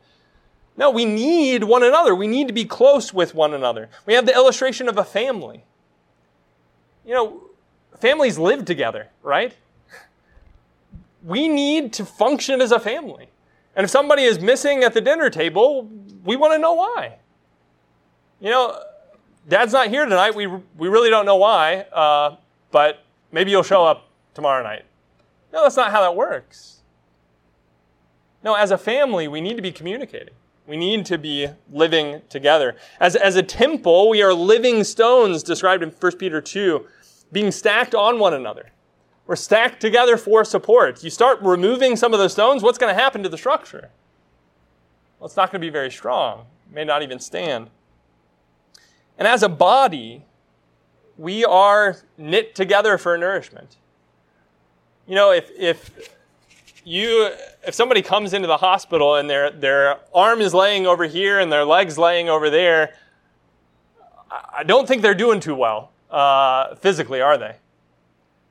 No, 0.76 0.90
we 0.90 1.06
need 1.06 1.64
one 1.64 1.84
another. 1.84 2.14
We 2.14 2.28
need 2.28 2.48
to 2.48 2.54
be 2.54 2.66
close 2.66 3.14
with 3.14 3.34
one 3.34 3.54
another. 3.54 3.90
We 4.06 4.14
have 4.16 4.26
the 4.26 4.34
illustration 4.34 4.90
of 4.90 4.98
a 4.98 5.06
family 5.06 5.64
you 7.06 7.14
know, 7.14 7.42
families 8.00 8.38
live 8.38 8.66
together, 8.66 9.10
right? 9.22 9.54
We 11.24 11.48
need 11.48 11.94
to 11.94 12.06
function 12.06 12.62
as 12.62 12.72
a 12.72 12.80
family. 12.80 13.30
And 13.76 13.84
if 13.84 13.90
somebody 13.90 14.24
is 14.24 14.40
missing 14.40 14.84
at 14.84 14.94
the 14.94 15.02
dinner 15.02 15.30
table, 15.30 15.90
we 16.24 16.36
want 16.36 16.54
to 16.54 16.60
know 16.60 16.74
why. 16.74 17.18
You 18.40 18.50
know, 18.50 18.80
dad's 19.48 19.74
not 19.74 19.90
here 19.90 20.06
tonight. 20.06 20.36
We, 20.36 20.48
we 20.48 20.88
really 20.90 21.10
don't 21.10 21.26
know 21.26 21.38
why, 21.38 21.82
uh, 21.92 22.36
but 22.72 23.04
maybe 23.32 23.52
you'll 23.52 23.64
show 23.64 23.86
up 23.86 24.10
tomorrow 24.34 24.64
night. 24.64 24.86
No, 25.52 25.64
that's 25.64 25.78
not 25.78 25.92
how 25.92 26.02
that 26.02 26.16
works. 26.16 26.82
No, 28.44 28.56
as 28.56 28.72
a 28.72 28.78
family, 28.78 29.28
we 29.28 29.42
need 29.42 29.56
to 29.56 29.62
be 29.62 29.72
communicating. 29.72 30.34
We 30.68 30.78
need 30.78 31.06
to 31.08 31.18
be 31.18 31.48
living 31.72 32.22
together. 32.30 32.76
As, 33.00 33.16
as 33.16 33.36
a 33.36 33.44
temple, 33.44 34.10
we 34.10 34.22
are 34.22 34.34
living 34.34 34.84
stones 34.84 35.44
described 35.44 35.84
in 35.84 35.90
1 35.90 36.18
Peter 36.18 36.42
2, 36.42 36.86
being 37.32 37.52
stacked 37.52 37.96
on 37.96 38.20
one 38.20 38.34
another. 38.34 38.72
We're 39.26 39.36
stacked 39.36 39.80
together 39.80 40.18
for 40.18 40.44
support. 40.44 41.04
You 41.04 41.10
start 41.10 41.40
removing 41.42 41.96
some 41.96 42.14
of 42.14 42.20
those 42.20 42.34
stones, 42.34 42.62
what's 42.62 42.78
going 42.78 42.94
to 42.94 43.00
happen 43.00 43.24
to 43.24 43.30
the 43.30 43.38
structure? 43.38 43.90
Well, 45.20 45.28
it's 45.28 45.38
not 45.38 45.52
going 45.52 45.62
to 45.62 45.66
be 45.66 45.72
very 45.72 45.92
strong. 45.92 46.46
It 46.70 46.76
may 46.76 46.84
not 46.84 47.04
even 47.04 47.20
stand. 47.20 47.70
And 49.18 49.28
as 49.28 49.44
a 49.44 49.50
body, 49.50 50.26
we 51.18 51.46
are 51.46 51.98
knit 52.18 52.56
together 52.56 52.98
for 52.98 53.18
nourishment. 53.18 53.78
You 55.08 55.16
know, 55.16 55.32
if, 55.32 55.50
if 55.58 56.10
you 56.84 57.30
if 57.66 57.74
somebody 57.74 58.02
comes 58.02 58.34
into 58.34 58.48
the 58.48 58.58
hospital 58.58 59.16
and 59.16 59.30
their 59.30 59.50
their 59.52 60.00
arm 60.14 60.42
is 60.42 60.54
laying 60.54 60.86
over 60.86 61.06
here 61.06 61.40
and 61.40 61.52
their 61.52 61.64
legs 61.64 61.98
laying 61.98 62.30
over 62.30 62.50
there, 62.50 62.96
I 64.32 64.64
don't 64.64 64.88
think 64.88 65.02
they're 65.02 65.14
doing 65.14 65.40
too 65.40 65.56
well 65.56 65.92
uh, 66.10 66.76
physically, 66.76 67.22
are 67.22 67.38
they? 67.38 67.56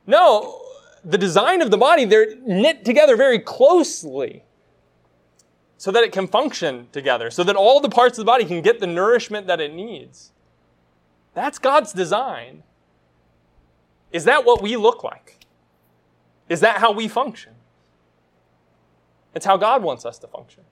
No, 0.07 0.62
the 1.05 1.19
design 1.19 1.63
of 1.63 1.71
the 1.71 1.79
body 1.79 2.05
they're 2.05 2.37
knit 2.37 2.85
together 2.85 3.17
very 3.17 3.39
closely 3.39 4.45
so 5.77 5.91
that 5.91 6.05
it 6.05 6.13
can 6.13 6.29
function 6.29 6.87
together, 6.93 7.31
so 7.31 7.43
that 7.43 7.57
all 7.57 7.81
the 7.81 7.89
parts 7.89 8.17
of 8.17 8.25
the 8.25 8.31
body 8.31 8.45
can 8.45 8.63
get 8.63 8.79
the 8.79 8.87
nourishment 8.87 9.49
that 9.49 9.61
it 9.61 9.75
needs. 9.75 10.31
That's 11.35 11.59
God's 11.59 11.93
design. 11.93 12.63
Is 14.13 14.25
that 14.25 14.45
what 14.45 14.63
we 14.63 14.77
look 14.77 15.03
like? 15.03 15.39
Is 16.49 16.61
that 16.61 16.77
how 16.79 16.93
we 16.93 17.09
function? 17.09 17.55
It's 19.35 19.47
how 19.47 19.57
God 19.57 19.83
wants 19.83 20.05
us 20.05 20.19
to 20.21 20.29
function. 20.29 20.63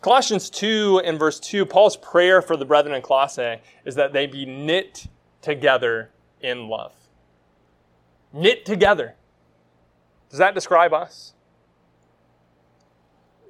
Colossians 0.00 0.50
2 0.50 1.02
and 1.04 1.18
verse 1.18 1.38
2, 1.38 1.66
Paul's 1.66 1.96
prayer 1.96 2.42
for 2.42 2.56
the 2.56 2.64
brethren 2.64 2.94
in 2.94 3.02
Colossae 3.02 3.60
is 3.84 3.94
that 3.94 4.12
they 4.12 4.26
be 4.26 4.46
knit 4.46 5.06
together 5.42 6.10
in 6.40 6.68
love. 6.68 6.92
Knit 8.32 8.64
together. 8.64 9.14
Does 10.30 10.38
that 10.38 10.54
describe 10.54 10.92
us? 10.92 11.34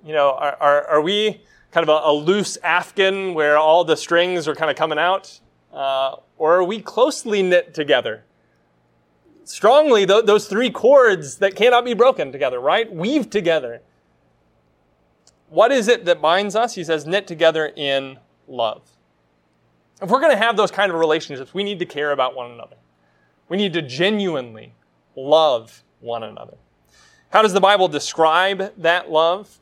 You 0.05 0.13
know, 0.13 0.31
are, 0.33 0.57
are, 0.61 0.87
are 0.87 1.01
we 1.01 1.43
kind 1.73 1.89
of 1.89 1.89
a, 1.89 2.09
a, 2.09 2.13
loose 2.13 2.57
afghan 2.63 3.35
where 3.35 3.59
all 3.59 3.85
the 3.85 3.97
strings 3.97 4.47
are 4.47 4.55
kind 4.55 4.71
of 4.71 4.77
coming 4.77 4.99
out? 4.99 5.41
Uh, 5.73 6.17
or 6.39 6.57
are 6.57 6.65
we 6.65 6.81
closely 6.81 7.43
knit 7.43 7.75
together? 7.75 8.25
Strongly, 9.45 10.07
th- 10.07 10.25
those 10.25 10.49
three 10.49 10.71
cords 10.71 11.39
that 11.39 11.57
cannot 11.57 11.85
be 11.85 11.95
broken 11.95 12.33
together, 12.33 12.61
right? 12.61 12.93
Weave 12.93 13.31
together. 13.31 13.83
What 15.49 15.73
is 15.73 15.89
it 15.89 16.05
that 16.05 16.21
binds 16.21 16.57
us? 16.57 16.75
He 16.75 16.85
says, 16.85 17.07
knit 17.07 17.27
together 17.27 17.73
in 17.77 18.19
love. 18.49 18.83
If 20.03 20.11
we're 20.11 20.21
going 20.21 20.33
to 20.33 20.39
have 20.39 20.57
those 20.57 20.71
kind 20.71 20.93
of 20.93 20.99
relationships, 20.99 21.55
we 21.55 21.65
need 21.65 21.79
to 21.79 21.87
care 21.87 22.13
about 22.13 22.35
one 22.35 22.51
another. 22.51 22.77
We 23.49 23.57
need 23.57 23.73
to 23.75 23.83
genuinely 23.83 24.75
love 25.15 25.83
one 26.01 26.23
another. 26.23 26.57
How 27.31 27.43
does 27.43 27.53
the 27.53 27.61
Bible 27.61 27.89
describe 27.89 28.73
that 28.79 29.11
love? 29.11 29.59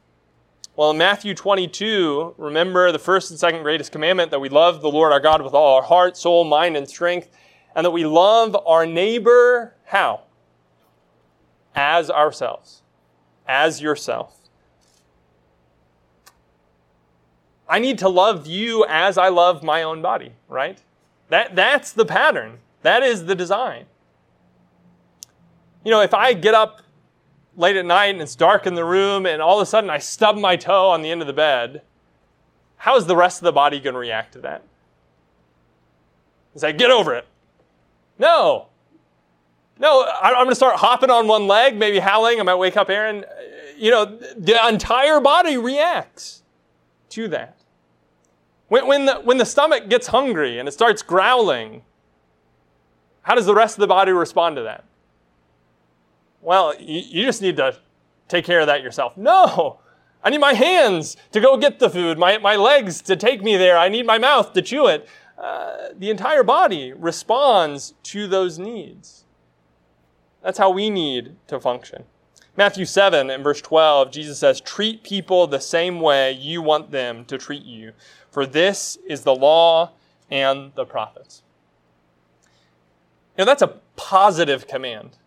Well, 0.77 0.91
in 0.91 0.99
Matthew 0.99 1.35
22, 1.35 2.35
remember 2.37 2.91
the 2.91 2.99
first 2.99 3.31
and 3.31 3.39
second 3.39 3.63
greatest 3.63 3.93
commandment 3.93 4.31
that 4.33 4.41
we 4.41 4.49
love 4.49 4.81
the 4.81 4.91
Lord 4.91 5.13
our 5.13 5.21
God 5.21 5.43
with 5.43 5.55
all 5.55 5.77
our 5.77 5.83
heart, 5.83 6.17
soul, 6.17 6.45
mind, 6.45 6.77
and 6.77 6.89
strength, 6.89 7.31
and 7.77 7.85
that 7.85 7.93
we 7.93 8.05
love 8.05 8.57
our 8.67 8.87
neighbor 8.87 9.75
how? 9.85 10.23
As 11.75 12.11
ourselves, 12.11 12.83
as 13.47 13.81
yourself. 13.81 14.37
I 17.69 17.79
need 17.79 17.99
to 17.99 18.09
love 18.09 18.47
you 18.47 18.85
as 18.89 19.17
I 19.17 19.29
love 19.29 19.63
my 19.63 19.83
own 19.83 20.03
body, 20.03 20.33
right? 20.49 20.79
That, 21.29 21.57
that's 21.57 21.93
the 21.93 22.05
pattern. 22.05 22.59
That 22.85 23.03
is 23.03 23.25
the 23.25 23.35
design. 23.35 23.87
You 25.85 25.91
know, 25.91 26.03
if 26.03 26.13
I 26.13 26.35
get 26.35 26.53
up 26.53 26.83
late 27.57 27.77
at 27.77 27.87
night 27.87 28.11
and 28.11 28.21
it's 28.21 28.37
dark 28.37 28.67
in 28.67 28.75
the 28.75 28.85
room 28.85 29.25
and 29.25 29.41
all 29.41 29.59
of 29.59 29.63
a 29.63 29.67
sudden 29.67 29.89
I 29.89 29.97
stub 29.97 30.37
my 30.37 30.57
toe 30.57 30.91
on 30.91 31.01
the 31.01 31.11
end 31.11 31.23
of 31.23 31.27
the 31.27 31.33
bed, 31.33 31.81
how 32.77 32.97
is 32.97 33.07
the 33.07 33.17
rest 33.17 33.41
of 33.41 33.45
the 33.45 33.53
body 33.53 33.81
going 33.81 33.95
to 33.95 33.99
react 33.99 34.35
to 34.35 34.41
that? 34.41 34.63
Say, 36.57 36.75
get 36.75 36.91
over 36.91 37.15
it. 37.15 37.27
No. 38.19 38.67
No, 39.79 40.07
I'm 40.23 40.35
going 40.35 40.51
to 40.51 40.55
start 40.55 40.77
hopping 40.77 41.11
on 41.11 41.27
one 41.27 41.47
leg, 41.47 41.79
maybe 41.79 42.01
howling. 42.01 42.39
I 42.39 42.43
might 42.43 42.57
wake 42.57 42.77
up 42.77 42.91
Erin. 42.91 43.25
You 43.79 43.93
know, 43.93 44.05
the 44.05 44.69
entire 44.69 45.21
body 45.21 45.57
reacts 45.57 46.43
to 47.09 47.29
that. 47.29 47.57
When, 48.69 48.87
when, 48.87 49.07
the, 49.07 49.15
when 49.21 49.39
the 49.39 49.47
stomach 49.47 49.89
gets 49.89 50.09
hungry 50.09 50.59
and 50.59 50.69
it 50.69 50.73
starts 50.73 51.03
growling, 51.03 51.83
how 53.25 53.35
does 53.35 53.47
the 53.47 53.55
rest 53.55 53.77
of 53.77 53.81
the 53.81 53.87
body 53.87 54.13
respond 54.13 54.57
to 54.57 54.63
that? 54.63 54.85
Well, 56.41 56.75
you, 56.79 57.25
just 57.25 57.41
need 57.43 57.57
to 57.57 57.77
take 58.29 58.45
care 58.45 58.61
of 58.61 58.67
that 58.67 58.83
yourself. 58.83 59.17
No! 59.17 59.81
I 60.23 60.31
need 60.31 60.39
my 60.39 60.55
hands 60.55 61.17
to 61.33 61.41
go 61.41 61.57
get 61.57 61.79
the 61.79 61.91
food, 61.91 62.19
my, 62.19 62.39
my 62.39 62.57
legs 62.57 63.03
to 63.03 63.17
take 63.17 63.43
me 63.43 63.57
there, 63.57 63.77
I 63.77 63.89
need 63.89 64.07
my 64.07 64.19
mouth 64.19 64.53
to 64.55 64.63
chew 64.63 64.87
it. 64.87 65.09
Uh, 65.39 65.89
the 65.99 66.11
entire 66.11 66.43
body 66.43 66.93
responds 66.93 67.95
to 68.05 68.27
those 68.27 68.59
needs. 68.59 69.25
That's 70.43 70.59
how 70.59 70.71
we 70.71 70.91
need 70.91 71.37
to 71.49 71.59
function. 71.59 72.05
Matthew 72.57 72.85
7 72.85 73.31
and 73.31 73.43
verse 73.43 73.61
12, 73.61 74.13
Jesus 74.13 74.39
says, 74.39 74.61
Treat 74.61 75.03
people 75.03 75.47
the 75.47 75.61
same 75.61 76.01
way 76.01 76.33
you 76.33 76.63
want 76.63 76.91
them 76.91 77.25
to 77.25 77.37
treat 77.37 77.65
you, 77.65 77.93
for 78.31 78.47
this 78.47 78.97
is 79.09 79.23
the 79.23 79.35
law 79.35 79.93
and 80.31 80.73
the 80.75 80.85
prophets. 80.85 81.44
You 83.37 83.45
know, 83.45 83.47
that's 83.47 83.63
a 83.63 83.81
positive 83.97 84.67
command. 84.67 85.19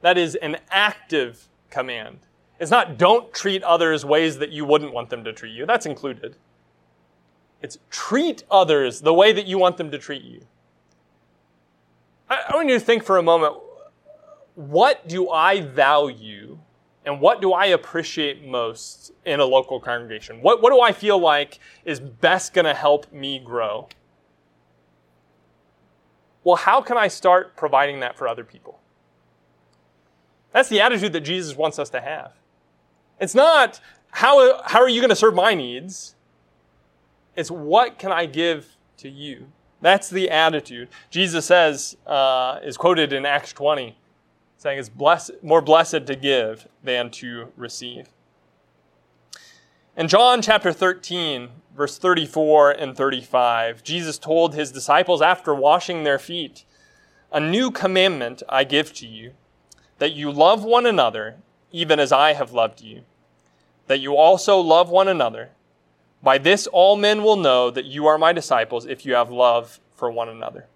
That 0.00 0.18
is 0.18 0.34
an 0.36 0.58
active 0.70 1.48
command. 1.70 2.18
It's 2.58 2.70
not 2.70 2.98
don't 2.98 3.32
treat 3.32 3.62
others 3.62 4.04
ways 4.04 4.38
that 4.38 4.50
you 4.50 4.64
wouldn't 4.64 4.92
want 4.92 5.10
them 5.10 5.24
to 5.24 5.32
treat 5.32 5.52
you. 5.52 5.66
That's 5.66 5.86
included. 5.86 6.36
It's 7.62 7.78
treat 7.90 8.44
others 8.50 9.00
the 9.00 9.14
way 9.14 9.32
that 9.32 9.46
you 9.46 9.58
want 9.58 9.76
them 9.76 9.90
to 9.90 9.98
treat 9.98 10.22
you. 10.22 10.40
I, 12.28 12.44
I 12.48 12.56
want 12.56 12.68
you 12.68 12.78
to 12.78 12.84
think 12.84 13.04
for 13.04 13.18
a 13.18 13.22
moment 13.22 13.56
what 14.54 15.06
do 15.06 15.30
I 15.30 15.60
value 15.60 16.58
and 17.04 17.20
what 17.20 17.40
do 17.40 17.52
I 17.52 17.66
appreciate 17.66 18.44
most 18.44 19.12
in 19.24 19.40
a 19.40 19.44
local 19.44 19.80
congregation? 19.80 20.42
What, 20.42 20.60
what 20.60 20.72
do 20.72 20.80
I 20.80 20.92
feel 20.92 21.18
like 21.18 21.60
is 21.84 22.00
best 22.00 22.52
going 22.54 22.64
to 22.64 22.74
help 22.74 23.12
me 23.12 23.38
grow? 23.38 23.88
Well, 26.44 26.56
how 26.56 26.80
can 26.80 26.96
I 26.96 27.08
start 27.08 27.56
providing 27.56 28.00
that 28.00 28.16
for 28.16 28.28
other 28.28 28.44
people? 28.44 28.78
That's 30.52 30.68
the 30.68 30.80
attitude 30.80 31.12
that 31.12 31.20
Jesus 31.20 31.56
wants 31.56 31.78
us 31.78 31.90
to 31.90 32.00
have. 32.00 32.32
It's 33.20 33.34
not, 33.34 33.80
how, 34.10 34.62
how 34.64 34.80
are 34.80 34.88
you 34.88 35.00
going 35.00 35.10
to 35.10 35.16
serve 35.16 35.34
my 35.34 35.54
needs? 35.54 36.14
It's, 37.36 37.50
what 37.50 37.98
can 37.98 38.12
I 38.12 38.26
give 38.26 38.76
to 38.98 39.08
you? 39.08 39.48
That's 39.80 40.10
the 40.10 40.30
attitude. 40.30 40.88
Jesus 41.10 41.46
says, 41.46 41.96
uh, 42.06 42.60
is 42.64 42.76
quoted 42.76 43.12
in 43.12 43.26
Acts 43.26 43.52
20 43.52 43.96
saying 44.58 44.78
it's 44.78 44.90
more 45.42 45.62
blessed 45.62 46.06
to 46.06 46.16
give 46.16 46.66
than 46.82 47.10
to 47.10 47.52
receive. 47.56 48.08
In 49.98 50.06
John 50.06 50.40
chapter 50.40 50.72
13, 50.72 51.48
verse 51.76 51.98
34 51.98 52.70
and 52.70 52.96
35, 52.96 53.82
Jesus 53.82 54.16
told 54.16 54.54
his 54.54 54.70
disciples 54.70 55.20
after 55.20 55.52
washing 55.52 56.04
their 56.04 56.20
feet, 56.20 56.64
A 57.32 57.40
new 57.40 57.72
commandment 57.72 58.44
I 58.48 58.62
give 58.62 58.94
to 58.94 59.08
you, 59.08 59.32
that 59.98 60.12
you 60.12 60.30
love 60.30 60.62
one 60.62 60.86
another, 60.86 61.38
even 61.72 61.98
as 61.98 62.12
I 62.12 62.34
have 62.34 62.52
loved 62.52 62.80
you, 62.80 63.02
that 63.88 63.98
you 63.98 64.14
also 64.14 64.60
love 64.60 64.88
one 64.88 65.08
another. 65.08 65.50
By 66.22 66.38
this 66.38 66.68
all 66.68 66.94
men 66.96 67.24
will 67.24 67.36
know 67.36 67.68
that 67.68 67.84
you 67.84 68.06
are 68.06 68.18
my 68.18 68.32
disciples 68.32 68.86
if 68.86 69.04
you 69.04 69.14
have 69.14 69.32
love 69.32 69.80
for 69.96 70.10
one 70.12 70.28
another. 70.28 70.66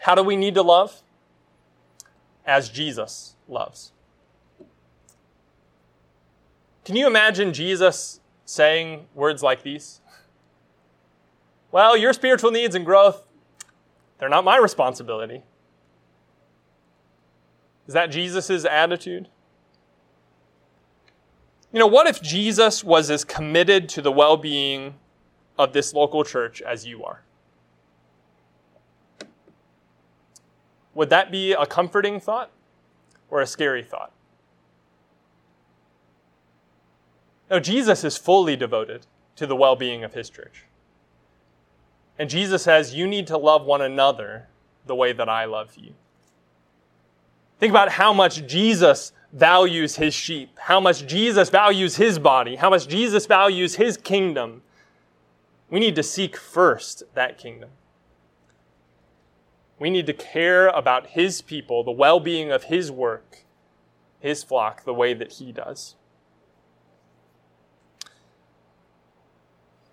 How 0.00 0.14
do 0.14 0.22
we 0.22 0.36
need 0.36 0.54
to 0.56 0.62
love? 0.62 1.02
as 2.46 2.68
Jesus 2.68 3.34
loves. 3.48 3.92
Can 6.84 6.94
you 6.94 7.06
imagine 7.06 7.52
Jesus 7.52 8.20
saying 8.46 9.06
words 9.14 9.42
like 9.42 9.62
these? 9.62 10.00
Well, 11.70 11.94
your 11.94 12.14
spiritual 12.14 12.50
needs 12.50 12.74
and 12.74 12.86
growth, 12.86 13.26
they're 14.18 14.30
not 14.30 14.44
my 14.44 14.56
responsibility. 14.56 15.42
Is 17.86 17.92
that 17.92 18.06
Jesus' 18.06 18.64
attitude? 18.64 19.28
You 21.72 21.80
know, 21.80 21.86
what 21.86 22.06
if 22.06 22.22
Jesus 22.22 22.82
was 22.82 23.10
as 23.10 23.24
committed 23.24 23.88
to 23.90 24.00
the 24.00 24.10
well 24.10 24.36
being 24.36 24.94
of 25.58 25.72
this 25.72 25.92
local 25.92 26.24
church 26.24 26.62
as 26.62 26.86
you 26.86 27.04
are? 27.04 27.22
Would 30.94 31.10
that 31.10 31.30
be 31.30 31.52
a 31.52 31.66
comforting 31.66 32.18
thought 32.18 32.50
or 33.28 33.42
a 33.42 33.46
scary 33.46 33.82
thought? 33.82 34.12
No, 37.50 37.60
Jesus 37.60 38.04
is 38.04 38.16
fully 38.16 38.56
devoted 38.56 39.06
to 39.36 39.46
the 39.46 39.56
well 39.56 39.76
being 39.76 40.04
of 40.04 40.14
his 40.14 40.30
church. 40.30 40.64
And 42.18 42.30
Jesus 42.30 42.62
says, 42.62 42.94
You 42.94 43.06
need 43.06 43.26
to 43.28 43.38
love 43.38 43.64
one 43.64 43.82
another 43.82 44.48
the 44.86 44.94
way 44.94 45.12
that 45.12 45.28
I 45.28 45.44
love 45.44 45.76
you. 45.76 45.94
Think 47.58 47.70
about 47.70 47.90
how 47.92 48.12
much 48.12 48.46
Jesus 48.46 49.12
values 49.32 49.96
his 49.96 50.14
sheep, 50.14 50.50
how 50.58 50.80
much 50.80 51.06
Jesus 51.06 51.50
values 51.50 51.96
his 51.96 52.18
body, 52.18 52.56
how 52.56 52.70
much 52.70 52.88
Jesus 52.88 53.26
values 53.26 53.76
his 53.76 53.96
kingdom. 53.96 54.62
We 55.70 55.80
need 55.80 55.96
to 55.96 56.02
seek 56.02 56.36
first 56.36 57.02
that 57.14 57.38
kingdom. 57.38 57.70
We 59.78 59.90
need 59.90 60.06
to 60.06 60.12
care 60.12 60.68
about 60.68 61.08
His 61.08 61.42
people, 61.42 61.84
the 61.84 61.90
well 61.90 62.20
being 62.20 62.50
of 62.50 62.64
His 62.64 62.90
work, 62.90 63.44
His 64.20 64.42
flock, 64.42 64.84
the 64.84 64.94
way 64.94 65.12
that 65.14 65.32
He 65.32 65.52
does. 65.52 65.96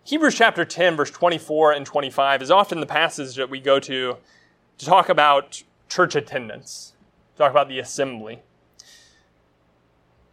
Hebrews 0.06 0.36
chapter 0.36 0.66
10, 0.66 0.98
verse 0.98 1.12
24 1.12 1.72
and 1.72 1.86
25 1.86 2.42
is 2.42 2.52
often 2.52 2.82
the 2.82 2.86
passage 2.86 3.36
that 3.36 3.50
we 3.50 3.62
go 3.62 3.80
to 3.80 4.18
to 4.78 4.86
talk 4.86 5.08
about 5.08 5.64
church 5.88 6.14
attendance, 6.14 6.94
talk 7.38 7.52
about 7.52 7.70
the 7.70 7.80
assembly. 7.80 8.42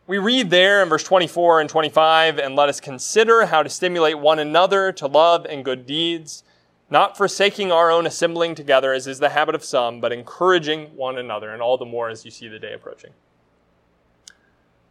We 0.09 0.19
read 0.19 0.51
there 0.51 0.83
in 0.83 0.89
verse 0.89 1.05
24 1.05 1.61
and 1.61 1.71
25, 1.71 2.41
and 2.41 2.57
let 2.57 2.69
us 2.69 2.81
consider 2.81 3.47
how 3.47 3.63
to 3.63 3.69
stimulate 3.69 4.19
one 4.19 4.41
another 4.41 4.91
to 4.91 5.07
love 5.07 5.47
and 5.49 5.65
good 5.65 5.87
deeds, 5.87 6.43
not 6.91 7.17
forsaking 7.17 7.71
our 7.71 7.93
own 7.93 8.09
assembling 8.09 8.57
together, 8.57 8.93
as 8.93 9.07
is 9.07 9.21
the 9.21 9.29
habit 9.29 9.55
of 9.55 9.63
some, 9.63 10.01
but 10.01 10.13
encouraging 10.13 10.97
one 10.97 11.17
another, 11.17 11.51
and 11.51 11.63
all 11.63 11.79
the 11.79 11.85
more 11.85 12.09
as 12.09 12.25
you 12.25 12.33
see 12.33 12.49
the 12.49 12.59
day 12.59 12.73
approaching. 12.73 13.13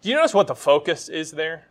Do 0.01 0.07
you 0.07 0.15
notice 0.15 0.33
what 0.33 0.47
the 0.47 0.55
focus 0.55 1.09
is 1.09 1.31
there? 1.31 1.65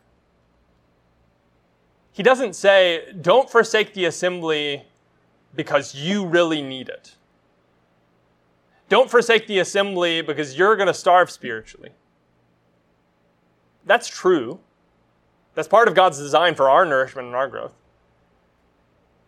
He 2.19 2.25
doesn't 2.25 2.57
say, 2.57 3.13
don't 3.21 3.49
forsake 3.49 3.95
the 3.95 4.07
assembly 4.07 4.85
because 5.55 5.95
you 5.95 6.27
really 6.27 6.63
need 6.63 6.89
it. 6.89 7.15
Don't 8.89 9.09
forsake 9.09 9.47
the 9.47 9.61
assembly 9.61 10.21
because 10.21 10.59
you're 10.59 10.75
going 10.75 10.89
to 10.89 10.95
starve 10.95 11.31
spiritually. 11.31 11.91
That's 13.87 14.09
true. 14.09 14.59
That's 15.55 15.69
part 15.69 15.87
of 15.87 15.95
God's 15.95 16.19
design 16.19 16.57
for 16.57 16.69
our 16.69 16.85
nourishment 16.85 17.27
and 17.29 17.37
our 17.37 17.47
growth. 17.47 17.77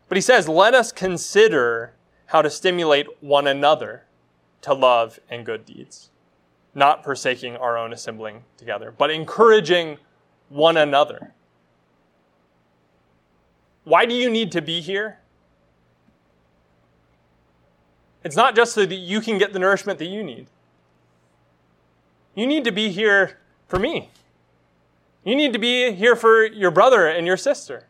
But 0.08 0.16
he 0.16 0.22
says, 0.22 0.48
let 0.48 0.74
us 0.74 0.90
consider 0.90 1.92
how 2.26 2.42
to 2.42 2.50
stimulate 2.50 3.06
one 3.22 3.46
another 3.46 4.02
to 4.62 4.74
love 4.74 5.20
and 5.30 5.46
good 5.46 5.64
deeds, 5.64 6.10
not 6.74 7.04
forsaking 7.04 7.56
our 7.56 7.78
own 7.78 7.92
assembling 7.92 8.42
together, 8.56 8.92
but 8.98 9.12
encouraging 9.12 9.98
one 10.48 10.76
another. 10.76 11.34
Why 13.84 14.06
do 14.06 14.14
you 14.14 14.30
need 14.30 14.52
to 14.52 14.62
be 14.62 14.80
here? 14.80 15.18
It's 18.22 18.36
not 18.36 18.54
just 18.54 18.74
so 18.74 18.84
that 18.84 18.94
you 18.94 19.20
can 19.20 19.38
get 19.38 19.52
the 19.52 19.58
nourishment 19.58 19.98
that 19.98 20.06
you 20.06 20.22
need. 20.22 20.46
You 22.34 22.46
need 22.46 22.64
to 22.64 22.72
be 22.72 22.90
here 22.90 23.38
for 23.66 23.78
me. 23.78 24.10
You 25.24 25.34
need 25.34 25.52
to 25.52 25.58
be 25.58 25.92
here 25.92 26.16
for 26.16 26.44
your 26.44 26.70
brother 26.70 27.06
and 27.06 27.26
your 27.26 27.36
sister. 27.36 27.86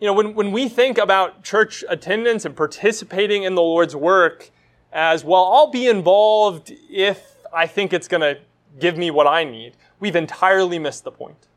You 0.00 0.06
know, 0.06 0.12
when, 0.12 0.34
when 0.34 0.52
we 0.52 0.68
think 0.68 0.98
about 0.98 1.42
church 1.42 1.84
attendance 1.88 2.44
and 2.44 2.56
participating 2.56 3.42
in 3.42 3.56
the 3.56 3.62
Lord's 3.62 3.96
work 3.96 4.50
as, 4.92 5.24
well, 5.24 5.52
I'll 5.52 5.70
be 5.70 5.88
involved 5.88 6.72
if 6.88 7.36
I 7.52 7.66
think 7.66 7.92
it's 7.92 8.06
going 8.06 8.20
to 8.20 8.40
give 8.78 8.96
me 8.96 9.10
what 9.10 9.26
I 9.26 9.42
need, 9.42 9.72
we've 9.98 10.14
entirely 10.14 10.78
missed 10.78 11.02
the 11.02 11.10
point. 11.10 11.48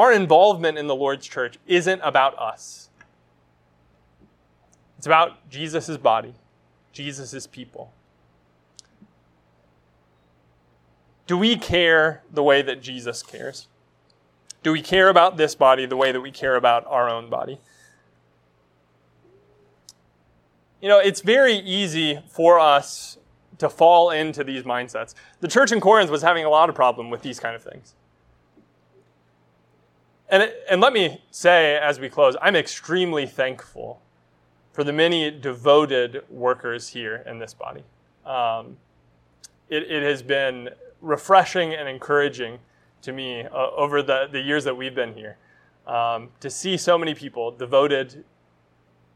Our 0.00 0.14
involvement 0.14 0.78
in 0.78 0.86
the 0.86 0.94
Lord's 0.94 1.26
church 1.26 1.58
isn't 1.66 2.00
about 2.02 2.38
us. 2.38 2.88
It's 4.96 5.06
about 5.06 5.50
Jesus' 5.50 5.98
body, 5.98 6.32
Jesus' 6.90 7.46
people. 7.46 7.92
Do 11.26 11.36
we 11.36 11.54
care 11.54 12.22
the 12.32 12.42
way 12.42 12.62
that 12.62 12.80
Jesus 12.80 13.22
cares? 13.22 13.68
Do 14.62 14.72
we 14.72 14.80
care 14.80 15.10
about 15.10 15.36
this 15.36 15.54
body 15.54 15.84
the 15.84 15.98
way 15.98 16.12
that 16.12 16.22
we 16.22 16.30
care 16.30 16.56
about 16.56 16.86
our 16.86 17.10
own 17.10 17.28
body? 17.28 17.60
You 20.80 20.88
know, 20.88 20.98
it's 20.98 21.20
very 21.20 21.56
easy 21.56 22.20
for 22.26 22.58
us 22.58 23.18
to 23.58 23.68
fall 23.68 24.08
into 24.08 24.44
these 24.44 24.62
mindsets. 24.62 25.12
The 25.40 25.48
church 25.48 25.72
in 25.72 25.80
Corinth 25.82 26.10
was 26.10 26.22
having 26.22 26.46
a 26.46 26.48
lot 26.48 26.70
of 26.70 26.74
problem 26.74 27.10
with 27.10 27.20
these 27.20 27.38
kind 27.38 27.54
of 27.54 27.62
things. 27.62 27.94
And, 30.30 30.52
and 30.70 30.80
let 30.80 30.92
me 30.92 31.20
say 31.32 31.76
as 31.76 31.98
we 31.98 32.08
close, 32.08 32.36
I'm 32.40 32.54
extremely 32.54 33.26
thankful 33.26 34.00
for 34.72 34.84
the 34.84 34.92
many 34.92 35.28
devoted 35.30 36.22
workers 36.30 36.88
here 36.88 37.24
in 37.26 37.40
this 37.40 37.52
body. 37.52 37.82
Um, 38.24 38.76
it, 39.68 39.90
it, 39.90 40.04
has 40.04 40.22
been 40.22 40.70
refreshing 41.00 41.74
and 41.74 41.88
encouraging 41.88 42.60
to 43.02 43.12
me 43.12 43.42
uh, 43.42 43.70
over 43.76 44.02
the, 44.02 44.28
the 44.30 44.40
years 44.40 44.62
that 44.64 44.76
we've 44.76 44.94
been 44.94 45.14
here 45.14 45.36
um, 45.86 46.28
to 46.38 46.48
see 46.48 46.76
so 46.76 46.96
many 46.96 47.14
people 47.14 47.50
devoted 47.50 48.24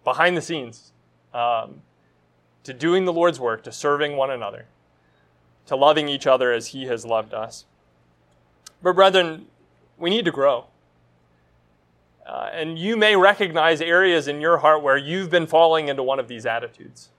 behind 0.03 0.37
the 0.37 0.43
scenes 0.43 0.93
um, 1.33 1.83
to 2.65 2.73
doing 2.73 3.05
the 3.05 3.12
Lord's 3.12 3.39
work, 3.39 3.62
to 3.65 3.73
serving 3.73 4.17
one 4.17 4.31
another, 4.31 4.67
to 5.67 5.77
loving 5.77 6.09
each 6.09 6.27
other 6.27 6.51
as 6.51 6.69
He 6.69 6.87
has 6.87 7.05
loved 7.07 7.33
us. 7.33 7.67
But, 8.83 8.97
brethren, 8.97 9.47
we 9.97 10.11
need 10.11 10.25
to 10.25 10.33
grow. 10.33 10.67
Uh, 12.27 12.49
and 12.53 12.79
you 12.79 12.97
may 12.97 13.16
recognize 13.16 13.81
areas 13.81 14.29
in 14.29 14.41
your 14.41 14.59
heart 14.59 14.83
where 14.83 14.97
you've 14.97 15.31
been 15.31 15.47
falling 15.47 15.89
into 15.89 16.03
one 16.03 16.18
of 16.18 16.27
these 16.27 16.47
attitudes. 16.47 17.11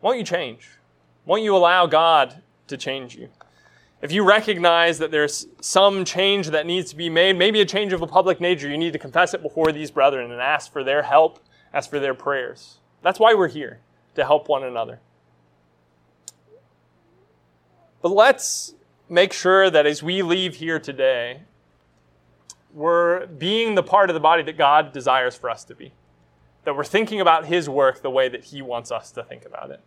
Won't 0.00 0.18
you 0.18 0.24
change? 0.24 0.70
Won't 1.24 1.42
you 1.42 1.56
allow 1.56 1.86
God 1.86 2.42
to 2.66 2.76
change 2.76 3.14
you? 3.14 3.28
If 4.02 4.12
you 4.12 4.24
recognize 4.24 4.98
that 4.98 5.10
there's 5.10 5.46
some 5.60 6.04
change 6.04 6.50
that 6.50 6.66
needs 6.66 6.90
to 6.90 6.96
be 6.96 7.08
made, 7.08 7.36
maybe 7.36 7.60
a 7.60 7.64
change 7.64 7.92
of 7.92 8.02
a 8.02 8.06
public 8.06 8.40
nature, 8.40 8.68
you 8.68 8.76
need 8.76 8.92
to 8.92 8.98
confess 8.98 9.32
it 9.32 9.42
before 9.42 9.72
these 9.72 9.90
brethren 9.90 10.30
and 10.30 10.40
ask 10.40 10.70
for 10.70 10.84
their 10.84 11.02
help, 11.02 11.38
ask 11.72 11.88
for 11.88 11.98
their 11.98 12.14
prayers. 12.14 12.78
That's 13.02 13.18
why 13.18 13.34
we're 13.34 13.48
here, 13.48 13.80
to 14.14 14.24
help 14.24 14.48
one 14.48 14.64
another. 14.64 15.00
But 18.02 18.10
let's 18.12 18.74
make 19.08 19.32
sure 19.32 19.70
that 19.70 19.86
as 19.86 20.02
we 20.02 20.22
leave 20.22 20.56
here 20.56 20.78
today, 20.78 21.40
we're 22.76 23.26
being 23.26 23.74
the 23.74 23.82
part 23.82 24.10
of 24.10 24.14
the 24.14 24.20
body 24.20 24.42
that 24.42 24.58
God 24.58 24.92
desires 24.92 25.34
for 25.34 25.48
us 25.48 25.64
to 25.64 25.74
be. 25.74 25.92
That 26.64 26.76
we're 26.76 26.84
thinking 26.84 27.22
about 27.22 27.46
His 27.46 27.70
work 27.70 28.02
the 28.02 28.10
way 28.10 28.28
that 28.28 28.44
He 28.44 28.60
wants 28.60 28.92
us 28.92 29.10
to 29.12 29.24
think 29.24 29.46
about 29.46 29.70
it. 29.70 29.80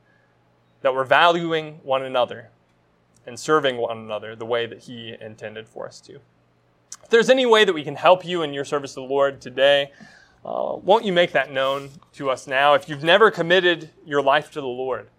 That 0.82 0.96
we're 0.96 1.06
valuing 1.06 1.76
one 1.84 2.04
another 2.04 2.50
and 3.28 3.40
serving 3.40 3.78
one 3.78 3.96
another 4.00 4.36
the 4.36 4.46
way 4.46 4.66
that 4.66 4.80
He 4.80 5.16
intended 5.22 5.68
for 5.68 5.86
us 5.86 6.02
to. 6.02 6.16
If 7.04 7.10
there's 7.10 7.30
any 7.30 7.46
way 7.46 7.64
that 7.64 7.74
we 7.74 7.84
can 7.84 7.96
help 7.96 8.26
you 8.26 8.42
in 8.42 8.54
your 8.54 8.66
service 8.66 8.96
to 8.96 9.02
the 9.02 9.06
Lord 9.06 9.40
today, 9.40 9.92
uh, 10.44 10.78
won't 10.82 11.06
you 11.06 11.14
make 11.14 11.32
that 11.34 11.52
known 11.52 11.92
to 12.14 12.32
us 12.32 12.48
now? 12.48 12.74
If 12.74 12.90
you've 12.90 13.04
never 13.04 13.30
committed 13.30 13.92
your 14.04 14.24
life 14.24 14.50
to 14.52 14.62
the 14.62 14.68
Lord, 14.68 15.10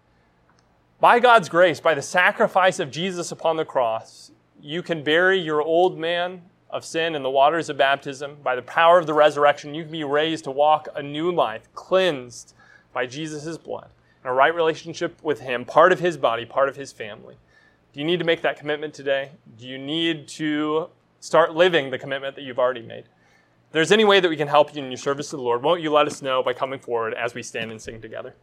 by 0.99 1.19
God's 1.19 1.47
grace, 1.47 1.79
by 1.79 1.93
the 1.93 2.01
sacrifice 2.01 2.79
of 2.79 2.91
Jesus 2.91 3.31
upon 3.31 3.55
the 3.55 3.65
cross, 3.65 4.31
you 4.61 4.83
can 4.83 5.03
bury 5.03 5.39
your 5.39 5.61
old 5.61 5.97
man 5.97 6.41
of 6.71 6.85
sin 6.85 7.15
in 7.15 7.23
the 7.23 7.29
waters 7.29 7.69
of 7.69 7.77
baptism, 7.77 8.37
by 8.43 8.55
the 8.55 8.61
power 8.61 8.97
of 8.97 9.05
the 9.05 9.13
resurrection, 9.13 9.75
you 9.75 9.83
can 9.83 9.91
be 9.91 10.03
raised 10.03 10.45
to 10.45 10.51
walk 10.51 10.87
a 10.95 11.03
new 11.03 11.31
life, 11.31 11.67
cleansed 11.75 12.53
by 12.93 13.05
Jesus' 13.05 13.57
blood, 13.57 13.89
in 14.23 14.29
a 14.29 14.33
right 14.33 14.53
relationship 14.53 15.21
with 15.21 15.41
Him, 15.41 15.65
part 15.65 15.91
of 15.91 15.99
His 15.99 16.17
body, 16.17 16.45
part 16.45 16.69
of 16.69 16.75
His 16.75 16.91
family. 16.91 17.35
Do 17.93 17.99
you 17.99 18.05
need 18.05 18.19
to 18.19 18.25
make 18.25 18.41
that 18.41 18.57
commitment 18.57 18.93
today? 18.93 19.31
Do 19.57 19.67
you 19.67 19.77
need 19.77 20.27
to 20.29 20.89
start 21.19 21.53
living 21.53 21.91
the 21.91 21.99
commitment 21.99 22.35
that 22.35 22.43
you've 22.43 22.59
already 22.59 22.81
made? 22.81 23.03
If 23.03 23.73
there's 23.73 23.91
any 23.91 24.05
way 24.05 24.19
that 24.19 24.29
we 24.29 24.37
can 24.37 24.47
help 24.47 24.73
you 24.75 24.83
in 24.83 24.89
your 24.89 24.97
service 24.97 25.29
to 25.31 25.35
the 25.35 25.41
Lord, 25.41 25.63
won't 25.63 25.81
you 25.81 25.91
let 25.91 26.07
us 26.07 26.21
know 26.21 26.41
by 26.41 26.53
coming 26.53 26.79
forward 26.79 27.13
as 27.13 27.33
we 27.33 27.43
stand 27.43 27.71
and 27.71 27.81
sing 27.81 28.01
together? 28.01 28.33